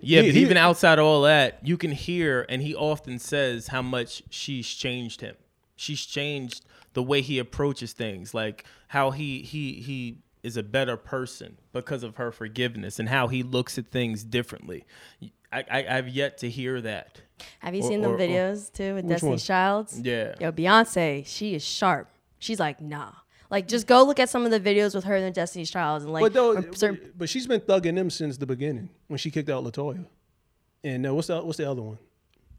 [0.00, 3.18] Yeah, He- but he- even outside of all that, you can hear, and he often
[3.18, 5.34] says how much she's changed him.
[5.76, 10.96] She's changed the way he approaches things, like how he he he is a better
[10.96, 14.84] person because of her forgiveness, and how he looks at things differently.
[15.52, 17.20] I, I I've yet to hear that.
[17.60, 19.38] Have you Or- seen the them or- videos too with Which Destiny's one?
[19.38, 20.00] Childs?
[20.00, 20.34] Yeah.
[20.40, 22.08] Yo, Beyonce, she is sharp.
[22.38, 23.12] She's like, nah.
[23.50, 26.12] Like, just go look at some of the videos with her and Destiny's Childs, and
[26.12, 29.48] like, But though, certain- but she's been thugging them since the beginning when she kicked
[29.48, 30.04] out LeToya.
[30.84, 31.98] And uh, what's the what's the other one?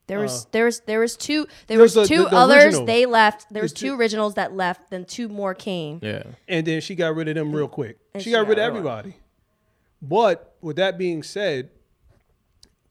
[0.07, 2.85] there was there was there was two there was the- two the- the others original.
[2.85, 3.45] they left.
[3.53, 5.99] There was two- two originals that left, then two more came.
[6.01, 6.23] Yeah.
[6.47, 7.97] And then she got rid of them real quick.
[8.15, 9.15] She she got got rid of rid of everybody.
[10.01, 11.69] But with that being said,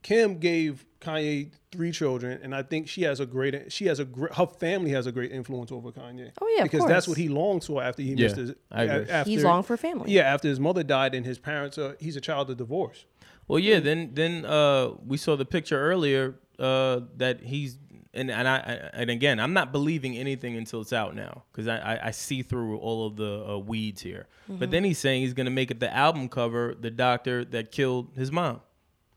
[0.02, 4.04] Kim gave Kanye three children, and I think she has a great she has a
[4.04, 6.32] gr- her family has a great influence over Kanye.
[6.40, 8.54] Oh, yeah, of because that's what he longs for after he Yeah, missed his.
[8.72, 9.10] I agree.
[9.10, 10.10] After, He's longed for family.
[10.10, 13.04] Yeah, after his mother died and his parents are he's a child of divorce.
[13.46, 13.78] Well, yeah.
[13.80, 17.78] Then then uh, we saw the picture earlier uh, that he's
[18.12, 21.68] and and I I- and again I'm not believing anything until it's out now because
[21.68, 24.26] I, I I see through all of the uh, weeds here.
[24.48, 28.08] But then he's saying he's gonna make it the album cover the doctor that killed
[28.16, 28.62] his mom.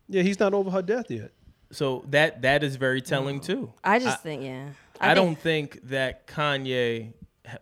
[0.09, 1.31] Yeah, he's not over her death yet.
[1.71, 3.73] So that that is very telling too.
[3.83, 4.69] I just think, yeah.
[4.99, 7.13] I, think- don't think that Kanye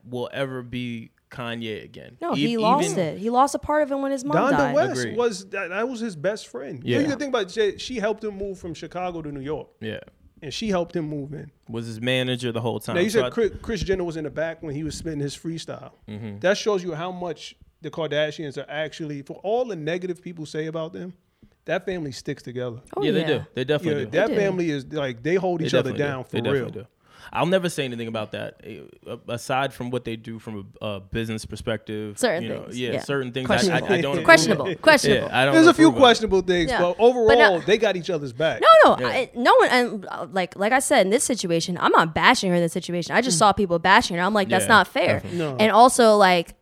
[0.03, 2.17] will ever be Kanye again.
[2.21, 3.17] No, E- he lost even- it.
[3.19, 4.75] He lost a part of him when his mom Donda died.
[4.75, 5.17] West Agreed.
[5.17, 6.81] was that, that was his best friend.
[6.83, 6.99] Yeah.
[6.99, 9.67] You can think about it, she, she helped him move from Chicago to New York,
[9.79, 9.99] Yeah,
[10.41, 11.51] and she helped him move in.
[11.67, 12.95] was his manager the whole time.
[12.95, 14.97] Now you So said I- Kris, Kris Jenner was in the back when he was
[14.97, 15.91] spitting his freestyle.
[16.07, 16.39] Mm-hmm.
[16.39, 20.65] That shows you how much the Kardashians are actually, for all the negative people say
[20.65, 21.13] about them,
[21.69, 22.77] that family sticks together.
[22.95, 23.27] Oh, yeah, they yeah.
[23.27, 23.45] do.
[23.55, 24.11] They Yeah, definitely do.
[24.11, 24.35] that do.
[24.35, 26.03] family is like they hold They each other definitely do.
[26.11, 26.53] down They for real.
[26.65, 26.87] definitely do.
[27.31, 28.59] I'll never say anything about that.
[28.63, 28.79] eh,
[29.27, 32.91] Aside from what they do from a uh, business perspective, Certain you know, things, yeah,
[32.93, 33.01] yeah.
[33.03, 33.47] certain things.
[33.51, 34.01] I, I, I Questionable.
[34.15, 34.67] don't Questionable.
[34.67, 34.81] of.
[34.81, 35.27] Questionable.
[35.27, 36.01] Yeah, I don't There's a few approve of.
[36.01, 36.81] questionable things, Yeah.
[36.81, 38.61] but But overall, no- they got each other's back.
[38.61, 39.13] No, no, Yeah.
[39.13, 39.69] I, no one.
[39.69, 42.73] And uh, like, like I said, in this situation, I'm not bashing her in this
[42.73, 43.13] situation.
[43.13, 44.23] I just saw people bashing her.
[44.23, 45.21] I'm like, that's Yeah, not fair.
[45.31, 45.55] No.
[45.59, 46.55] And also, like,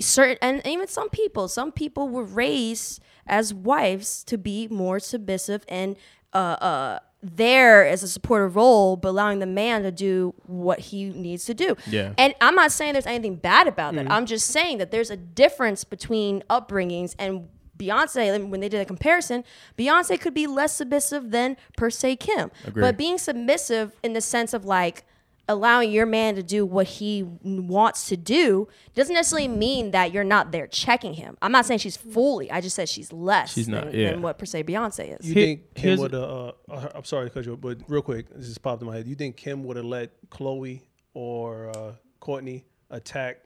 [0.00, 5.64] certain, and even some people, some people were raised as wives to be more submissive
[5.68, 5.96] and
[6.32, 11.10] uh, uh, there as a supportive role, but allowing the man to do what he
[11.10, 11.76] needs to do.
[11.88, 12.12] Yeah.
[12.16, 14.10] And I'm not saying there's anything bad about that.
[14.10, 17.48] I'm just saying that there's a difference between upbringings and
[17.78, 19.44] Beyonce, when they did a comparison,
[19.78, 22.50] Beyonce could be less submissive than per se Kim.
[22.66, 22.82] Agreed.
[22.82, 25.04] But being submissive in the sense of like
[25.48, 30.24] allowing your man to do what he wants to do doesn't necessarily mean that you're
[30.24, 31.36] not there checking him.
[31.40, 32.50] I'm not saying she's fully.
[32.50, 34.10] I just said she's less She's not, than, yeah.
[34.10, 35.26] than what per se Beyonce is.
[35.26, 36.22] You Here- think Kim would have?
[36.22, 38.88] Uh, uh, I'm sorry to cut you, off, but real quick, this just popped in
[38.88, 39.06] my head.
[39.06, 40.82] You think Kim would have let Khloé
[41.14, 43.38] or uh, Kourtney attack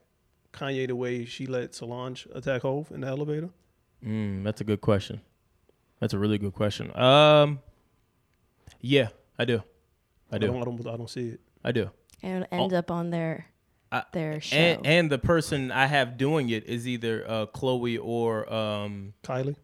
[0.52, 3.50] Kanye the way she let Solange attack Hove in the elevator?
[4.04, 5.20] Mm, that's a good question.
[6.00, 6.94] That's a really good question.
[6.98, 7.60] Um,
[8.80, 9.62] yeah, I do.
[10.30, 10.56] I I don't.
[10.60, 11.40] I don't, I don't see it.
[11.64, 11.90] I do.
[12.22, 13.46] and end up on their
[13.90, 14.56] I- their show.
[14.56, 19.56] And and the person I have doing it is either uh, Khloé or um, Kylie,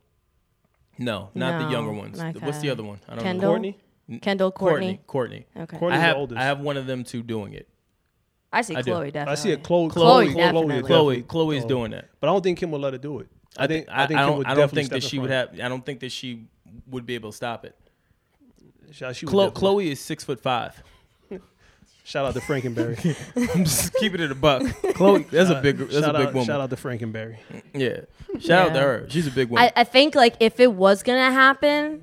[0.99, 2.19] no, not the younger ones.
[2.19, 3.01] not What's the other one?
[3.09, 3.59] I don't Kendall?
[3.59, 3.75] know.
[4.09, 4.21] Kourtney.
[4.21, 5.01] Kendall, Kourtney.
[5.07, 5.45] Kourtney.
[5.57, 5.63] Kourtney.
[5.63, 5.77] Okay.
[5.79, 6.41] Kourtney's I have the oldest.
[6.41, 7.69] I have one of them two doing it.
[8.53, 8.93] I see I do.
[8.93, 9.33] Khloé definitely.
[9.33, 9.63] I see it.
[9.63, 9.91] Khloé.
[9.91, 10.35] Khloé Khloé.
[10.35, 10.77] definitely.
[10.77, 10.83] Khloé.
[10.83, 11.69] definitely- Khloé's oh.
[11.69, 12.09] doing that.
[12.21, 13.29] But I don't think Kim would let her do it.
[13.57, 15.51] I think I, I, Kim don't would I don't think that she in would have
[15.61, 16.47] I don't think that she
[16.87, 17.77] would be able to stop it.
[18.93, 20.83] Shout, she would Khloé, Khloé is six foot five.
[22.09, 23.15] Shout out to Frankenberry.
[23.55, 24.63] I'm just keeping it a buck.
[24.63, 26.47] Khloé, that's a big, that's shout a big out, woman.
[26.47, 27.37] Shout out to Frankenberry.
[27.75, 28.01] Yeah,
[28.41, 29.07] shout out to her.
[29.11, 29.71] She's a big woman.
[29.77, 32.03] I, I think like if it was gonna happen,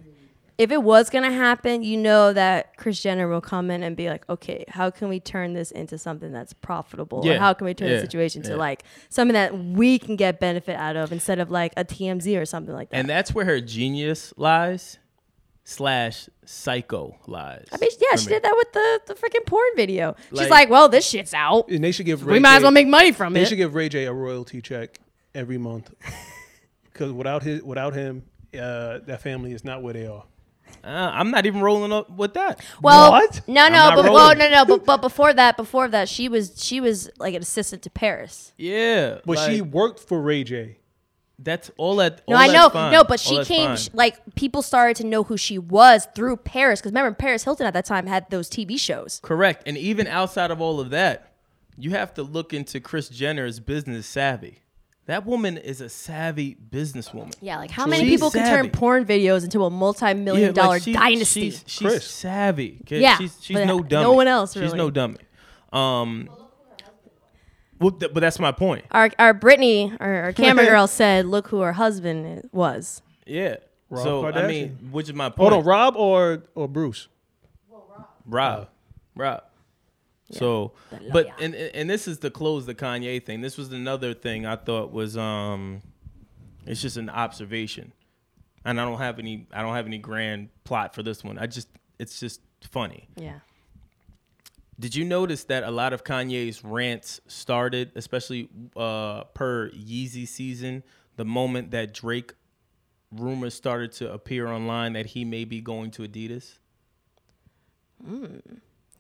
[0.60, 4.08] if it was gonna happen, you know that Kris Jenner will come in and be
[4.08, 7.22] like, okay, how can we turn this into something that's profitable?
[7.26, 7.40] Or Yeah.
[7.40, 7.96] how can we turn Yeah.
[7.96, 8.52] the situation Yeah.
[8.52, 12.40] to like something that we can get benefit out of instead of like a TMZ
[12.40, 12.98] or something like that?
[12.98, 15.00] and that's where her genius lies,
[15.66, 17.66] slash psycho lies.
[17.74, 18.34] I mean, yeah, she me.
[18.34, 20.16] did that with the, the freaking porn video.
[20.30, 21.68] She's Like- like, well, this shit's out.
[21.70, 23.44] And they should give Ray We might J, as well make money from They it.
[23.44, 25.00] They should give Ray J a royalty check
[25.34, 25.94] every month.
[26.94, 30.24] Because without his, without him, uh, that family is not where they are.
[30.82, 32.62] Uh, I'm not even rolling up with that.
[32.82, 33.42] Well, What?
[33.50, 36.80] no, no, but well, no, no, but but before that, before that, she was she
[36.80, 38.54] was like an assistant to Paris.
[38.58, 40.78] Yeah, But she worked for Ray J.
[41.38, 42.22] That's all that.
[42.30, 42.92] No, I know, fine.
[42.94, 43.78] no, but All she that's came fine.
[43.78, 47.68] sh- like people started to know who she was through Paris because remember Paris Hilton
[47.68, 49.20] at that time had those TV shows.
[49.22, 49.64] Correct.
[49.68, 51.34] And even outside of all of that,
[51.78, 54.60] you have to look into Kris Jenner's business savvy.
[55.08, 57.36] That woman is a savvy businesswoman.
[57.42, 60.80] Yeah, like how many She's people can turn porn videos into a multi-million like, dollar
[60.80, 61.52] she- dynasty?
[61.52, 62.06] She's, she's Kris.
[62.10, 62.80] savvy.
[62.86, 63.02] 'kay?
[63.02, 64.70] Yeah, she's, she's but no no one else, Really.
[64.70, 65.18] She's no dummy.
[65.74, 66.30] Um,
[67.80, 68.86] well, th- but that's my point.
[68.92, 73.58] our our Brittany, our, our camera girl said, "Look who her husband was." Yeah.
[73.90, 74.48] Rob so I Kardashian.
[74.48, 75.52] mean, which is my point.
[75.52, 77.08] Hold on, Rob or or Bruce?
[78.26, 78.70] Rob.
[79.16, 79.44] Rob.
[80.32, 80.72] So,
[81.14, 83.42] but and and this is to close the Kanye thing.
[83.42, 85.82] This was another thing I thought was um,
[86.66, 87.94] it's just an observation,
[88.66, 91.38] and I don't have any I don't have any grand plot for this one.
[91.38, 91.68] I just
[92.00, 93.08] it's just funny.
[93.16, 93.40] Yeah.
[94.80, 100.84] Did you notice that a lot of Kanye's rants started, especially uh, per Yeezy season,
[101.16, 102.34] the moment that Drake
[103.12, 106.58] rumors started to appear online that he may be going to Adidas?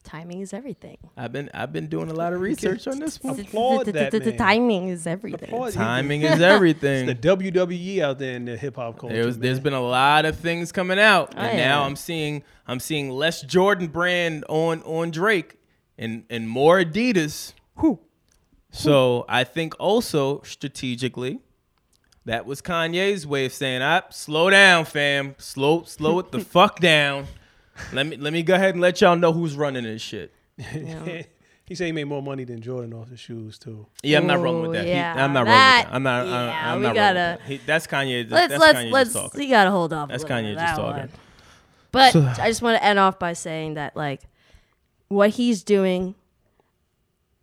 [0.03, 0.97] Timing is everything.
[1.17, 3.39] I've been I've been doing a lot of research on this one.
[3.39, 4.37] Applaud that The man.
[4.37, 5.49] timing is everything.
[5.49, 7.07] Applaud- Timing is everything.
[7.07, 9.15] The WWE out there in the hip hop culture.
[9.15, 9.63] There's, there's man.
[9.63, 11.57] been a lot of things coming out, and Oh, yeah.
[11.57, 15.55] now I'm seeing I'm seeing less Jordan brand on on Drake,
[15.97, 17.53] and and more Adidas.
[18.71, 21.39] So I think also strategically,
[22.25, 26.79] that was Kanye's way of saying, "Up, slow down, fam, slow slow it the fuck
[26.79, 27.27] down.
[27.93, 31.73] Let me let me go ahead and let y'all know who's running this shit." he
[31.75, 33.87] said he made more money than Jordan off the shoes too.
[34.03, 34.85] Yeah, I'm not rolling with Ooh, that.
[34.85, 35.95] He- yeah, I'm not that- rolling with that.
[35.95, 36.27] I'm not.
[36.27, 37.47] yeah, I, I'm we not rolling gotta- with that.
[37.47, 38.29] He, that's Kanye.
[38.31, 39.13] Let's that's let's Kanye let's.
[39.13, 39.39] just talking.
[39.39, 40.09] We gotta hold off.
[40.09, 40.99] a That's little bit Kanye of just that talking.
[41.01, 41.09] one.
[41.91, 44.21] But I just want to end off by saying that like
[45.07, 46.15] what he's doing,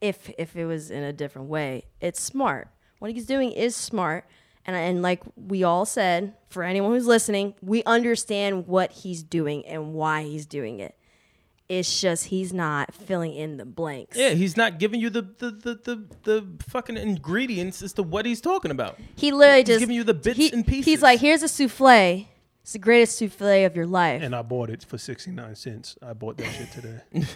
[0.01, 2.69] if if it was in a different way, it's smart.
[2.99, 4.27] What he's doing is smart,
[4.67, 9.65] and and like we all said, for anyone who's listening, we understand what he's doing
[9.67, 10.97] and why he's doing it.
[11.69, 14.17] It's just he's not filling in the blanks.
[14.17, 18.27] Yeah, he's not giving you the the, the, the, the fucking ingredients as to what
[18.27, 18.99] he's talking about.
[19.17, 20.85] He literally just giving you the bits he- and pieces.
[20.85, 22.27] He's like, here's a souffle.
[22.63, 24.23] It's the greatest souffle of your life.
[24.23, 25.97] And I bought it for 69 cents.
[26.01, 27.01] I bought that shit today.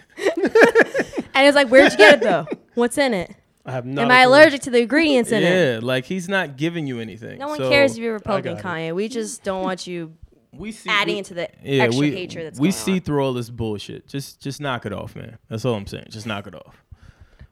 [1.35, 2.47] And it's like, where'd you get it though?
[2.75, 3.31] What's in it?
[3.67, 4.07] I have not.
[4.07, 5.75] Am I allergic to the ingredients in it?
[5.75, 7.39] Yeah, like he's not giving you anything.
[7.39, 8.65] No one So, cares if you're Republican, got it.
[8.93, 8.95] Kanye.
[8.95, 10.15] We just don't want you
[10.55, 13.01] we see, adding we- into the yeah, extra we, hatred that's we going see on.
[13.01, 14.07] through all this bullshit.
[14.09, 15.37] Just just knock it off, man.
[15.51, 16.07] That's all I'm saying.
[16.09, 16.83] Just knock it off.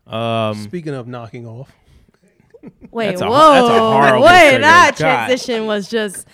[0.07, 1.71] Um, Speaking of knocking off,
[2.91, 4.61] Wait, That's a- whoa, that's a horrible wait, segue.
[4.63, 5.27] that God.
[5.27, 6.27] transition was just.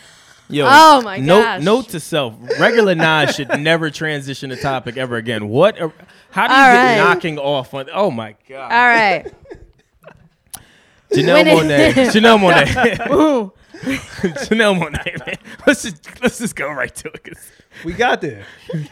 [0.51, 1.63] Yo, Oh my note, gosh.
[1.63, 5.49] Note to self: regular Naz should never transition a topic ever again.
[5.49, 5.81] What?
[5.81, 5.93] a-
[6.31, 6.97] how do you All get right.
[6.97, 7.89] knocking off on?
[7.93, 8.73] Oh my god!
[8.73, 9.33] All right.
[11.13, 12.11] Janelle When it- Monae.
[12.13, 13.11] Janelle Monae.
[13.11, 13.53] Ooh.
[13.81, 15.27] Janelle Monae.
[15.27, 15.37] Man.
[15.67, 17.25] Let's just let's just go right to it.
[17.25, 17.51] 'cause-
[17.85, 18.45] we got there.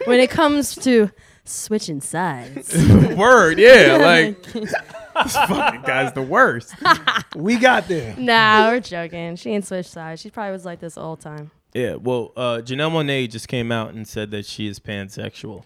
[0.06, 1.10] when it comes to
[1.44, 2.74] switching sides,
[3.16, 3.98] Word, yeah.
[4.00, 4.44] Like
[5.24, 6.74] this fucking guy's the worst.
[7.36, 8.14] We got there.
[8.16, 9.36] nah, we're joking.
[9.36, 10.20] She ain't switched sides.
[10.20, 11.50] She probably was like this all the time.
[11.74, 11.94] Yeah.
[11.96, 15.64] Well, uh, Janelle Monae just came out and said that she is pansexual.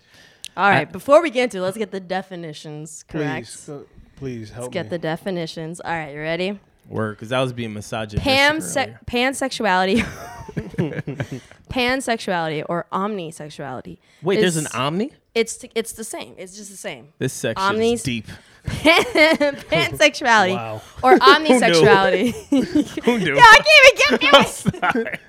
[0.54, 3.46] All right, before we get into it, let's get the definitions correct.
[3.46, 3.82] Please, uh,
[4.16, 4.90] please help Let's get me.
[4.90, 5.80] the definitions.
[5.80, 6.60] All right, you ready?
[6.88, 8.22] Word, because I was being misogynistic.
[8.22, 9.00] Pam earlier.
[9.06, 10.04] pansexuality,
[11.72, 13.98] pansexuality or omnisexuality.
[14.22, 15.12] Wait, there's an omni.
[15.34, 16.34] It's t- it's the same.
[16.36, 17.08] It's just the same.
[17.18, 18.26] This section Omnis- is deep.
[18.64, 20.82] pansexuality Wow.
[21.02, 22.32] or omnisexuality.
[23.04, 23.34] Who knew?
[23.34, 24.62] yeah, I can't even get
[24.94, 25.20] it.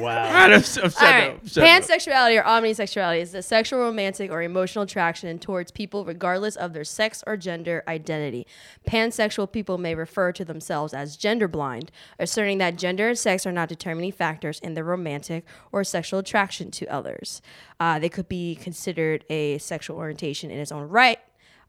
[0.00, 0.24] Wow.
[0.30, 1.30] I'm, I'm shut All right.
[1.30, 1.48] up.
[1.48, 1.68] Shut up.
[1.82, 6.84] Pansexuality or omnisexuality is the sexual, romantic, or emotional attraction towards people regardless of their
[6.84, 8.46] sex or gender identity.
[8.86, 13.52] Pansexual people may refer to themselves as gender blind, asserting that gender and sex are
[13.52, 17.42] not determining factors in their romantic or sexual attraction to others.
[17.80, 21.18] Uh, they could be considered a sexual orientation in its own right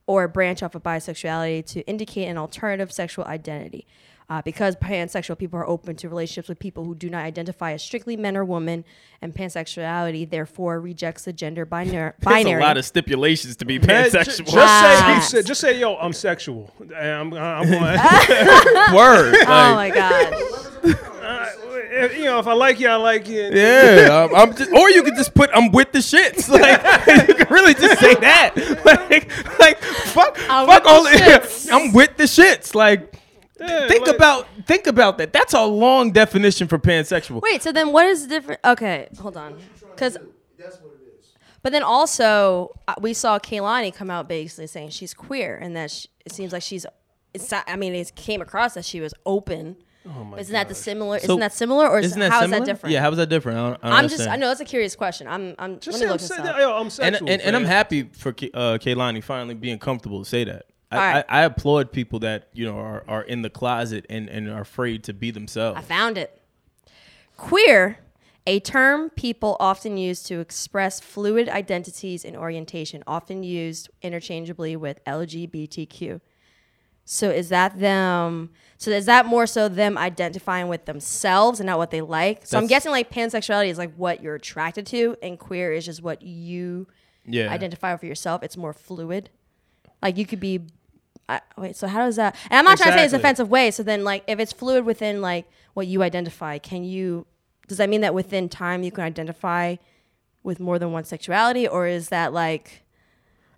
[0.06, 3.86] or a branch off of bisexuality to indicate an alternative sexual identity.
[4.28, 7.82] Uh, because pansexual people are open to relationships with people who do not identify as
[7.82, 8.84] strictly men or women,
[9.20, 12.12] and pansexuality therefore rejects the gender binary.
[12.20, 14.46] There's a lot of stipulations to be Man, ju- pansexual.
[14.52, 16.72] Just, say, say, just say, yo, I'm sexual.
[16.78, 17.82] And I'm, I'm going.
[18.94, 19.34] Word.
[19.48, 20.32] oh my god!
[22.04, 23.42] If- you know, if I like you, I like you.
[23.52, 27.34] Yeah, I'm, I'm just, or you could just put "I'm with the shits." Like you
[27.34, 28.54] could really just say that.
[28.84, 31.04] Like, like fuck, I'm fuck with the all.
[31.40, 31.72] shits.
[31.72, 32.74] I'm with the shits.
[32.74, 33.14] Like,
[33.60, 35.32] Yeah, think like- about think about that.
[35.32, 37.40] That's a long definition for pansexual.
[37.42, 38.60] Wait, so then what is the different?
[38.64, 39.58] Okay, hold on,
[39.94, 40.16] because.
[41.62, 45.90] But then also, uh, we saw Kehlani come out basically saying she's queer and that
[45.90, 46.86] she, it seems like she's.
[47.34, 49.76] It's not, I mean, it came across that she was open.
[50.38, 51.18] Isn't that the similar?
[51.18, 52.60] So- isn't that similar, or is, Isn't that how is similar?
[52.60, 52.92] that different?
[52.94, 53.58] Yeah, how is that different?
[53.58, 54.28] I don't, I don't I'm just.
[54.28, 55.26] I know it's a curious question.
[55.28, 55.54] I'm.
[55.58, 55.78] I'm.
[55.78, 56.58] Just let say me I'm, look this up.
[56.58, 57.28] yo, I'm and, sexual.
[57.28, 60.66] and, and I'm happy for Ke- uh, Kehlani finally being comfortable to say that.
[60.90, 61.24] I, All right.
[61.28, 64.62] I, I applaud people that you know are, are in the closet and, and are
[64.62, 65.78] afraid to be themselves.
[65.78, 66.40] I found it.
[67.36, 67.98] Queer,
[68.46, 75.04] a term people often use to express fluid identities and orientation, often used interchangeably with
[75.04, 76.20] LGBTQ.
[77.04, 78.50] So is that them?
[78.78, 82.46] So is that more so them identifying with themselves and not what they like?
[82.46, 86.02] So I'm guessing like pansexuality is like what you're attracted to, and queer is just
[86.02, 86.86] what you
[87.26, 88.42] yeah, identify for yourself.
[88.42, 89.30] It's more fluid.
[90.02, 90.60] Like you could be.
[91.28, 92.36] I, wait, so how does that?
[92.50, 93.70] And I'm not trying to say it's offensive way.
[93.70, 97.26] So then, like, if it's fluid within like what you identify, can you?
[97.68, 99.76] Does that mean that within time you can identify
[100.42, 102.82] with more than one sexuality, or is that like?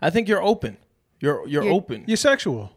[0.00, 0.76] I think you're open.
[1.20, 2.04] You're you're, You're- open.
[2.06, 2.72] You're sexual.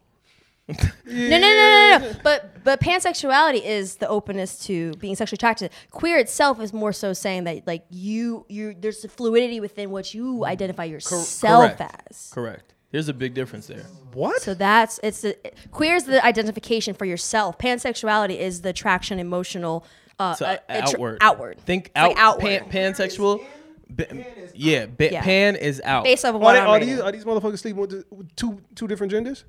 [1.06, 2.14] No, no, no, no, no.
[2.24, 5.72] But but pansexuality is the openness to being sexually attracted.
[5.92, 10.14] Queer itself is more so saying that like you you there's a fluidity within what
[10.14, 11.82] you identify yourself correct.
[12.10, 12.32] as.
[12.34, 12.74] Correct.
[12.92, 13.84] There's a big difference there.
[14.14, 14.42] What?
[14.42, 15.38] So that's it's the
[15.72, 17.58] queer is the identification for yourself.
[17.60, 19.86] Pansexuality is the attraction, emotional,
[20.18, 21.18] uh, So, uh, attra- outward.
[21.22, 21.60] outward.
[21.62, 22.38] Think It's like out.
[22.38, 22.70] outward.
[22.70, 23.46] Pan, pansexual.
[23.90, 24.08] Ba-
[24.56, 25.22] yeah, ba- Yeah.
[25.24, 26.04] Pan is out.
[26.06, 28.36] based off of Are, what they, are these are these motherfuckers sleeping with, the, with
[28.36, 29.46] two two different genders?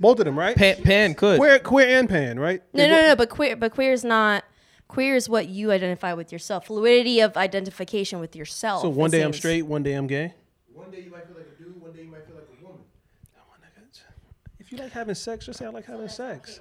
[0.00, 0.56] Both of them, right?
[0.56, 1.38] Pan, pan could.
[1.38, 2.62] Queer, queer and pan, right?
[2.72, 4.44] no, no, no, but queer, but queer is not.
[4.86, 6.66] Queer is what you identify with yourself.
[6.66, 8.82] Fluidity of identification with yourself.
[8.82, 10.32] So one it day I'm straight, one day I'm gay.
[10.72, 12.64] One day you might feel like a dude, one day you might feel like a
[12.64, 12.80] woman.
[14.58, 16.60] If you like having sex, just say I like having sex.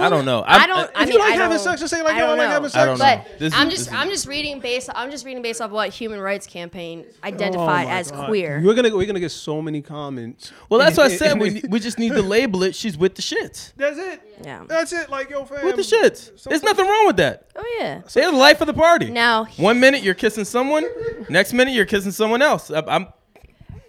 [0.00, 0.40] I don't know.
[0.40, 0.78] I I'm- don't.
[0.80, 2.26] uh, I if mean, you like I having sex, just say like, I yo, I
[2.28, 2.52] don't like know.
[2.54, 2.76] having sex.
[2.76, 3.04] I don't know.
[3.30, 5.90] But This I'm is- just I'm just reading based I'm just reading based off what
[5.90, 8.26] Human Rights Campaign Oh identified my as God.
[8.26, 8.60] queer.
[8.64, 10.52] We're gonna we're gonna get so many comments.
[10.68, 11.38] well, that's what I said.
[11.38, 12.74] We, we just need to label it.
[12.74, 13.72] She's with the shits.
[13.76, 14.20] That's it.
[14.44, 14.64] Yeah.
[14.66, 15.08] That's it.
[15.08, 15.64] Like yo, fam.
[15.64, 16.42] With the shits.
[16.42, 17.48] There's nothing wrong with that.
[17.54, 18.02] Oh yeah.
[18.12, 19.10] They're the life of the party.
[19.10, 20.84] Now One minute you're kissing someone,
[21.28, 22.72] next minute you're kissing someone else.
[22.72, 23.06] I- I'm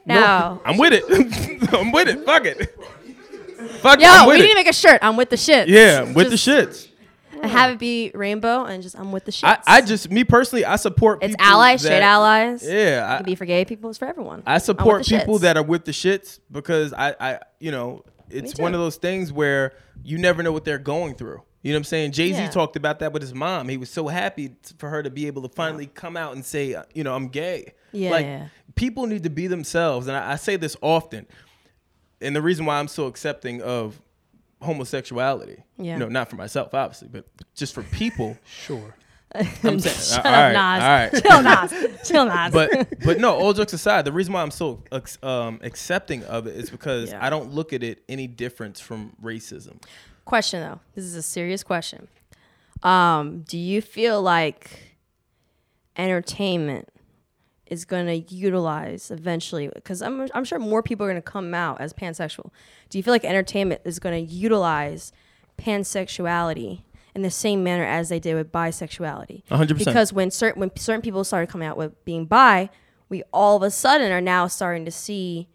[0.05, 0.61] now.
[0.63, 1.03] I'm with it.
[1.73, 2.23] I'm with it.
[2.23, 2.77] Fuck it.
[3.81, 4.03] Fuck it.
[4.03, 4.99] Yo, we need to make a shirt.
[5.01, 5.67] I'm with the shit.
[5.67, 6.87] Yeah, with the Just- shits.
[7.39, 9.47] And have it be rainbow and just I'm with the shit.
[9.47, 12.63] I, I just me personally I support it's people allies, that- straight allies.
[12.67, 13.91] Yeah, It I, can be for gay people.
[13.91, 14.41] It's for everyone.
[14.47, 15.41] I support people shits.
[15.41, 19.31] that are with the shits because I, I you know, it's one of those things
[19.31, 19.73] where
[20.03, 21.43] you never know what they're going through.
[21.61, 22.13] You know what I'm saying?
[22.13, 22.49] Jay Z Yeah.
[22.49, 23.69] talked about that with his mom.
[23.69, 26.73] He was so happy for her to be able to finally come out and say,
[26.73, 27.73] uh, you know, I'm gay.
[27.91, 28.47] Yeah, Like yeah.
[28.73, 31.27] people need to be themselves, and I, I say this often.
[32.21, 33.99] And the reason why I'm so accepting of
[34.61, 35.93] homosexuality, Yeah.
[35.93, 38.37] you know, not for myself obviously, but just for people.
[38.45, 38.95] Sure.
[39.35, 39.79] I'm saying,
[40.23, 40.81] Shut all up, right, Naz.
[40.83, 41.23] all right.
[41.23, 42.07] Chill, Naz.
[42.07, 42.51] Chill, Naz.
[42.53, 44.81] but but no, all jokes aside, the reason why I'm so
[45.21, 47.23] um, accepting of it is because Yeah.
[47.23, 49.81] I don't look at it any difference from racism.
[50.25, 50.79] question though.
[50.95, 52.07] This is a serious question.
[52.83, 54.95] Um, do you feel like
[55.97, 56.89] entertainment
[57.69, 61.53] is going to utilize eventually because I'm, I'm sure more people are going to come
[61.53, 62.51] out as pansexual.
[62.89, 65.11] Do you feel like entertainment is going to utilize
[65.57, 66.81] pansexuality
[67.15, 69.43] in the same manner as they did with bisexuality?
[69.45, 69.77] 100%.
[69.77, 72.69] because when certain when certain people started coming out with being bi
[73.09, 75.47] we all of a sudden are now starting to see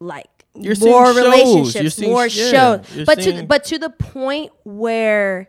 [0.00, 2.96] like You're more relationships seeing- more yeah, shows.
[2.96, 5.48] you're but to but to the point where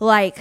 [0.00, 0.38] like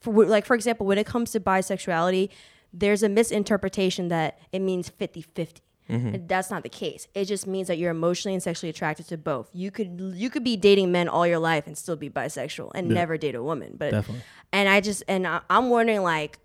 [0.00, 2.28] for like for example when it comes to bisexuality
[2.72, 5.60] there's a misinterpretation that it means 50-50
[5.90, 6.26] Mm-hmm.
[6.26, 9.48] That's not the case it just means that you're emotionally and sexually attracted to both
[9.54, 12.90] you could you could be dating men all your life and still be bisexual and
[12.90, 14.22] never date a woman but Definitely.
[14.52, 16.38] and i just and I, i'm wondering like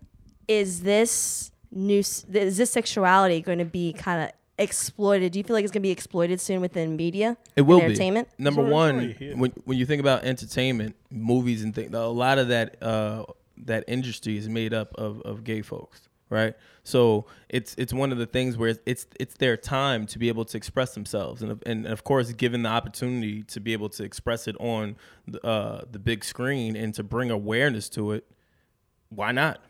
[0.48, 2.24] is this new is
[2.56, 5.88] this sexuality going to be kind of exploited do you feel like it's going to
[5.88, 8.44] be exploited soon within media It will and entertainment be.
[8.44, 9.36] Number It's one, here.
[9.36, 13.24] when when you think about entertainment, movies and things, a lot of that uh,
[13.58, 16.54] that industry is made up of of gay folks, right?
[16.82, 20.44] So it's it's one of the things where it's it's their time to be able
[20.46, 24.48] to express themselves, and and of course, given the opportunity to be able to express
[24.48, 28.26] it on the, uh, the big screen and to bring awareness to it,
[29.08, 29.60] why not?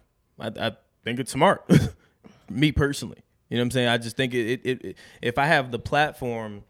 [0.40, 0.72] I, I
[1.04, 1.70] think it's smart.
[2.50, 3.88] Me personally, you know what I'm saying.
[3.88, 6.64] I just think it, it, it if I have the platform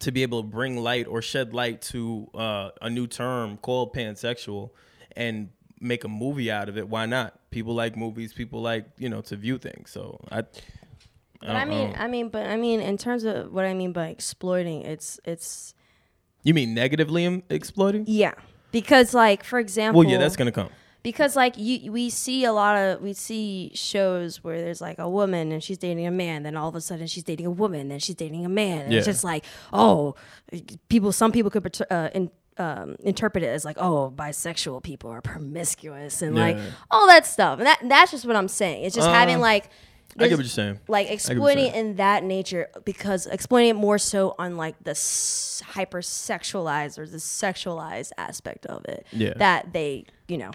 [0.00, 3.94] to be able to bring light or shed light to uh, a new term called
[3.94, 4.70] pansexual
[5.16, 5.48] and
[5.80, 7.38] make a movie out of it, why not?
[7.54, 8.32] People like movies.
[8.32, 9.90] People like you know to view things.
[9.90, 10.42] So I.
[11.40, 14.08] But I mean, I mean, but I mean, in terms of what I mean by
[14.08, 15.74] exploiting, it's it's
[16.42, 18.04] you mean negatively exploiting?
[18.08, 18.32] yeah,
[18.72, 20.70] because like for example, Well, yeah, that's gonna come.
[21.02, 25.08] because like you we see a lot of we see shows where there's like a
[25.08, 27.90] woman and she's dating a man then all of a sudden she's dating a woman
[27.92, 30.14] and she's dating a man and it's just like oh
[30.88, 35.20] people some people could uh, in, um, interpret it as like oh bisexual people are
[35.20, 36.56] promiscuous and like
[36.90, 39.70] all that stuff and that that's just what i'm saying it's just having Uh, like
[40.16, 40.78] I get what you're saying.
[40.86, 41.86] like exploiting saying.
[41.90, 47.06] in that nature because exploiting it more so on like the s- hyper sexualized or
[47.08, 49.34] the sexualized aspect of it Yeah.
[49.38, 50.52] that they you know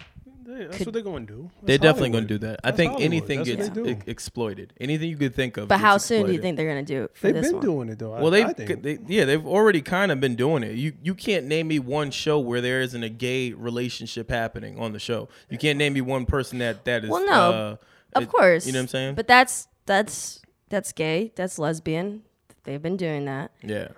[0.50, 1.50] Yeah, that's Could- what they're going to do.
[1.62, 2.60] They're That's definitely going to do that.
[2.64, 3.12] I think Hollywood.
[3.12, 4.72] anything That's gets they e- exploited.
[4.80, 5.68] Anything you could think of.
[5.68, 7.56] But gets how soon do you think they're gonna do it for They've this been
[7.56, 7.64] one?
[7.64, 8.10] doing it though.
[8.10, 8.82] Well, I, they've think.
[8.82, 10.74] they, yeah, they've already kind of been doing it.
[10.76, 14.92] You you can't name me one show where there isn't a gay relationship happening on
[14.92, 15.28] the show.
[15.50, 17.10] You can't name me one person that that is.
[17.10, 17.76] Well, no, uh,
[18.14, 18.66] of it- course.
[18.66, 19.14] You know what I'm saying?
[19.14, 21.32] But that's that's that's gay.
[21.36, 22.22] That's lesbian.
[22.64, 23.52] They've been doing that.
[23.62, 23.88] yeah,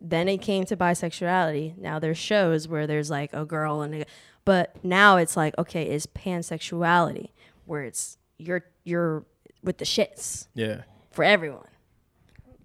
[0.00, 1.76] Then it came to bisexuality.
[1.78, 4.04] Now there's shows where there's like a girl and a,
[4.50, 7.28] but now it's like okay, is pansexuality
[7.66, 9.24] where it's you're you're
[9.62, 10.82] with the shits yeah.
[11.12, 11.68] for everyone.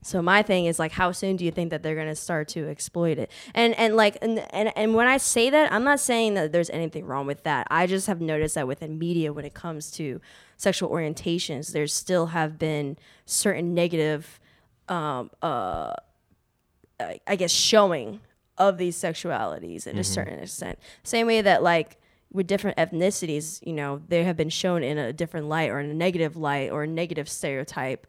[0.01, 2.67] So my thing is like, how soon do you think that they're gonna start to
[2.67, 3.29] exploit it?
[3.53, 6.71] And and like and and, and when I say that, I'm not saying that there's
[6.71, 7.67] anything wrong with that.
[7.69, 10.19] I just have noticed that within media, when it comes to
[10.57, 14.39] sexual orientations, there still have been certain negative,
[14.89, 15.93] um, uh,
[16.99, 18.21] I- I guess, showing
[18.57, 20.01] of these sexualities at a mm-hmm.
[20.01, 20.79] certain extent.
[21.03, 21.97] Same way that like
[22.31, 25.89] with different ethnicities, you know, they have been shown in a different light or in
[25.89, 28.05] a negative light or a negative stereotype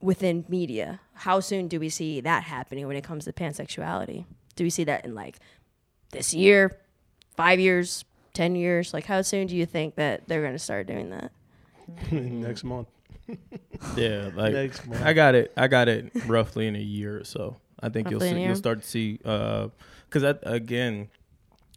[0.00, 1.00] within media.
[1.14, 4.24] How soon do we see that happening when it comes to pansexuality?
[4.54, 5.38] Do we see that in like
[6.10, 6.78] this year,
[7.36, 8.94] five years, ten years?
[8.94, 11.32] Like how soon do you think that they're gonna start doing that?
[12.10, 12.88] next month.
[13.96, 15.02] Yeah, like Next month.
[15.02, 15.52] I got it.
[15.56, 17.56] I got it roughly in a year or so.
[17.80, 21.08] I think you'll see, you'll start to see because that again,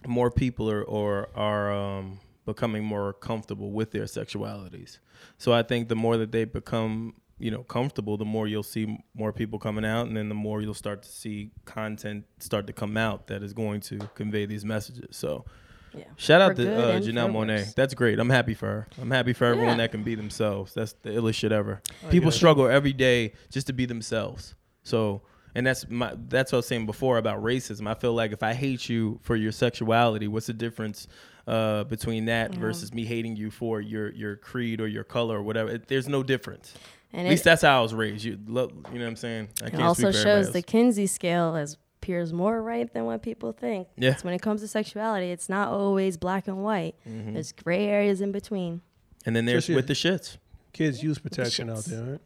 [0.07, 4.99] more people are or are um, becoming more comfortable with their sexualities.
[5.37, 8.97] So I think the more that they become you know comfortable, the more you'll see
[9.13, 12.73] more people coming out, and then the more you'll start to see content start to
[12.73, 15.15] come out that is going to convey these messages.
[15.15, 15.45] So.
[15.91, 16.03] Yeah.
[16.17, 17.73] Shout out For to uh, Janelle Monae.
[17.73, 18.19] That's great.
[18.19, 18.87] I'm happy for her.
[19.01, 19.77] I'm happy for everyone Yeah.
[19.77, 20.75] that can be themselves.
[20.75, 21.81] That's the illest shit ever.
[22.11, 24.53] People struggle every day just to be themselves.
[24.83, 25.23] So,
[25.55, 27.87] and that's my that's what I was saying before about racism.
[27.87, 31.07] I feel like if I hate you for your sexuality, what's the difference
[31.47, 35.43] uh, between that versus me hating you for your your creed or your color or
[35.43, 35.71] whatever?
[35.71, 36.73] It, there's no difference.
[37.11, 38.23] And At least that's how I was raised.
[38.23, 39.49] You, lo- you know what I'm saying?
[39.63, 40.61] I it can't also speak shows the.
[40.61, 43.87] Kinsey scale as appears more right than what people think.
[43.97, 44.11] Yeah.
[44.11, 46.95] It's when it comes to sexuality, it's not always black and white.
[47.07, 47.33] Mm-hmm.
[47.33, 48.81] There's gray areas in between.
[49.25, 50.37] And then there's Just with the shits.
[50.71, 52.03] Kids use protection out there.
[52.03, 52.21] Right?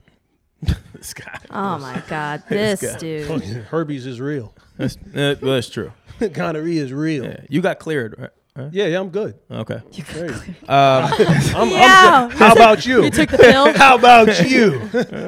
[1.04, 1.38] This guy.
[1.50, 2.98] Oh my God, this guy.
[2.98, 3.28] dude.
[3.66, 4.54] Herpes is real.
[4.78, 5.92] That's, uh, well, that's true.
[6.32, 7.26] Gonorrhea is real.
[7.26, 7.30] Yeah.
[7.32, 8.30] Yeah, You got cleared, right?
[8.56, 8.70] Right?
[8.72, 9.36] yeah, I'm good.
[9.52, 9.82] Okay.
[10.14, 10.32] Great.
[10.70, 12.28] Um, I'm, I'm Yeah.
[12.30, 12.38] good.
[12.38, 13.04] How about you?
[13.04, 13.74] You took the pill.
[13.74, 14.80] How about you?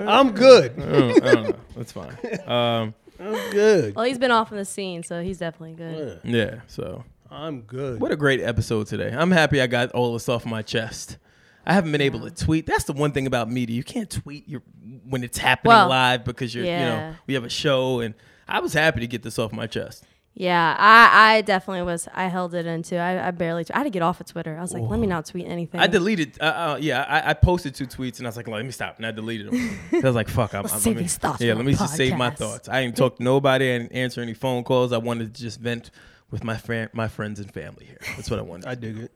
[0.07, 0.79] I'm good.
[0.79, 1.55] I don't, I don't know.
[1.75, 2.15] That's fine.
[2.47, 3.95] Um, I'm good.
[3.95, 6.21] Well, he's been off in the scene, so he's definitely good.
[6.23, 6.61] yeah.
[6.67, 7.99] So, I'm good.
[7.99, 9.11] what a great episode today.
[9.13, 11.17] I'm happy I got all this off my chest.
[11.65, 12.65] I haven't been able to tweet.
[12.65, 13.75] That's the one thing about media.
[13.75, 14.61] You can't tweet your
[15.07, 18.13] when it's happening Well, live because you're, you know, we have a show, and
[18.47, 20.05] I was happy to get this off my chest.
[20.37, 22.09] Yeah, I, I definitely was.
[22.13, 22.97] I held it into.
[22.97, 23.63] I, I barely.
[23.73, 24.57] I had to get off of Twitter.
[24.57, 25.79] I was like, let me not tweet anything.
[25.79, 26.37] I deleted.
[26.41, 28.97] Uh, uh, yeah, I, I posted two tweets, and I was like, let me stop,
[28.97, 29.79] and I deleted them.
[29.93, 31.63] I was like, fuck, I'm, Let's I'm- save let me, these thoughts Yeah, let the
[31.63, 32.67] me just save my thoughts.
[32.67, 33.73] I didn't talk to nobody.
[33.73, 34.91] I didn't answer any phone calls.
[34.91, 35.89] I wanted to just vent
[36.31, 37.99] with my friend, my friends and family here.
[38.17, 38.65] That's what I wanted.
[38.67, 39.11] I dig it.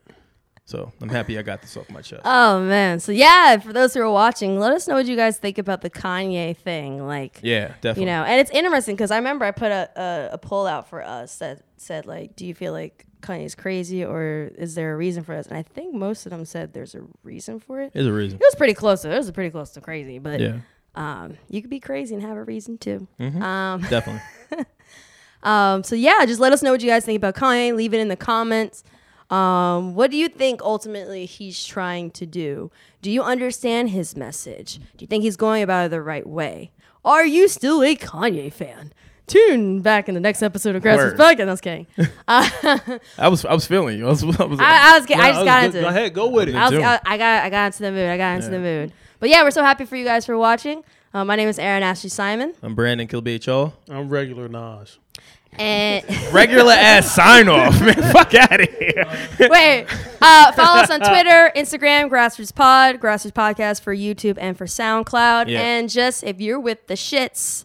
[0.70, 2.22] So I'm happy I got this off my chest.
[2.24, 3.00] Oh man.
[3.00, 5.80] So yeah, for those who are watching, let us know what you guys think about
[5.80, 7.04] the Kanye thing.
[7.04, 8.02] Like, yeah, definitely.
[8.02, 10.88] you know, and it's interesting because I remember I put a, a a poll out
[10.88, 14.96] for us that said like, do you feel like Kanye's crazy or is there a
[14.96, 15.48] reason for this?
[15.48, 17.92] And I think most of them said there's a reason for it.
[17.92, 18.36] There's a reason.
[18.36, 19.02] It was pretty close.
[19.02, 20.58] To, it was pretty close to crazy, but Yeah,
[20.94, 23.08] um, you could be crazy and have a reason too.
[23.18, 23.42] Mm-hmm.
[23.42, 24.22] Um, definitely.
[25.42, 27.74] Um, so yeah, just let us know what you guys think about Kanye.
[27.74, 28.84] Leave it in the comments.
[29.30, 32.70] Um, what do you think ultimately he's trying to do?
[33.00, 34.78] Do you understand his message?
[34.96, 36.72] Do you think he's going about it the right way?
[37.04, 38.92] Are you still a Kanye fan?
[39.26, 41.38] Tune back in the next episode of Grass Routes Word.
[41.38, 41.46] Podcast.
[41.46, 41.86] I was kidding.
[43.18, 44.06] I was I was feeling you.
[44.06, 45.06] I was, I was I, I was.
[45.06, 45.80] Getting, I just Go- got go, into.
[45.82, 46.54] go ahead, go with it.
[46.56, 46.78] I, was.
[46.80, 47.44] I, I got.
[47.44, 48.08] I got into the mood.
[48.08, 48.92] I got into the mood.
[49.20, 50.82] But yeah, we're so happy for you guys for watching.
[51.14, 54.98] Uh, my name is Erin Ashley Simon, I'm Brandon Killabh I'm regular Naz.
[55.58, 57.94] And Regular ass sign off, man.
[58.12, 59.04] Fuck out of here.
[59.50, 59.86] Wait,
[60.22, 64.56] uh, follow us on Twitter, Instagram, Grass Routes Pod, Grass Routes Podcast for YouTube and
[64.56, 65.48] for SoundCloud.
[65.48, 65.60] Yeah.
[65.60, 67.64] And just if you're with the shits,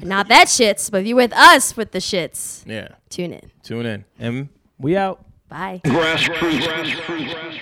[0.00, 2.88] not that shits, but if you're with us with the shits, Yeah.
[3.10, 3.50] tune in.
[3.62, 4.04] Tune in.
[4.18, 4.48] And
[4.78, 5.24] we out.
[5.48, 5.80] Bye.
[5.84, 6.66] Grass Routes.
[6.66, 7.60] Grassroots.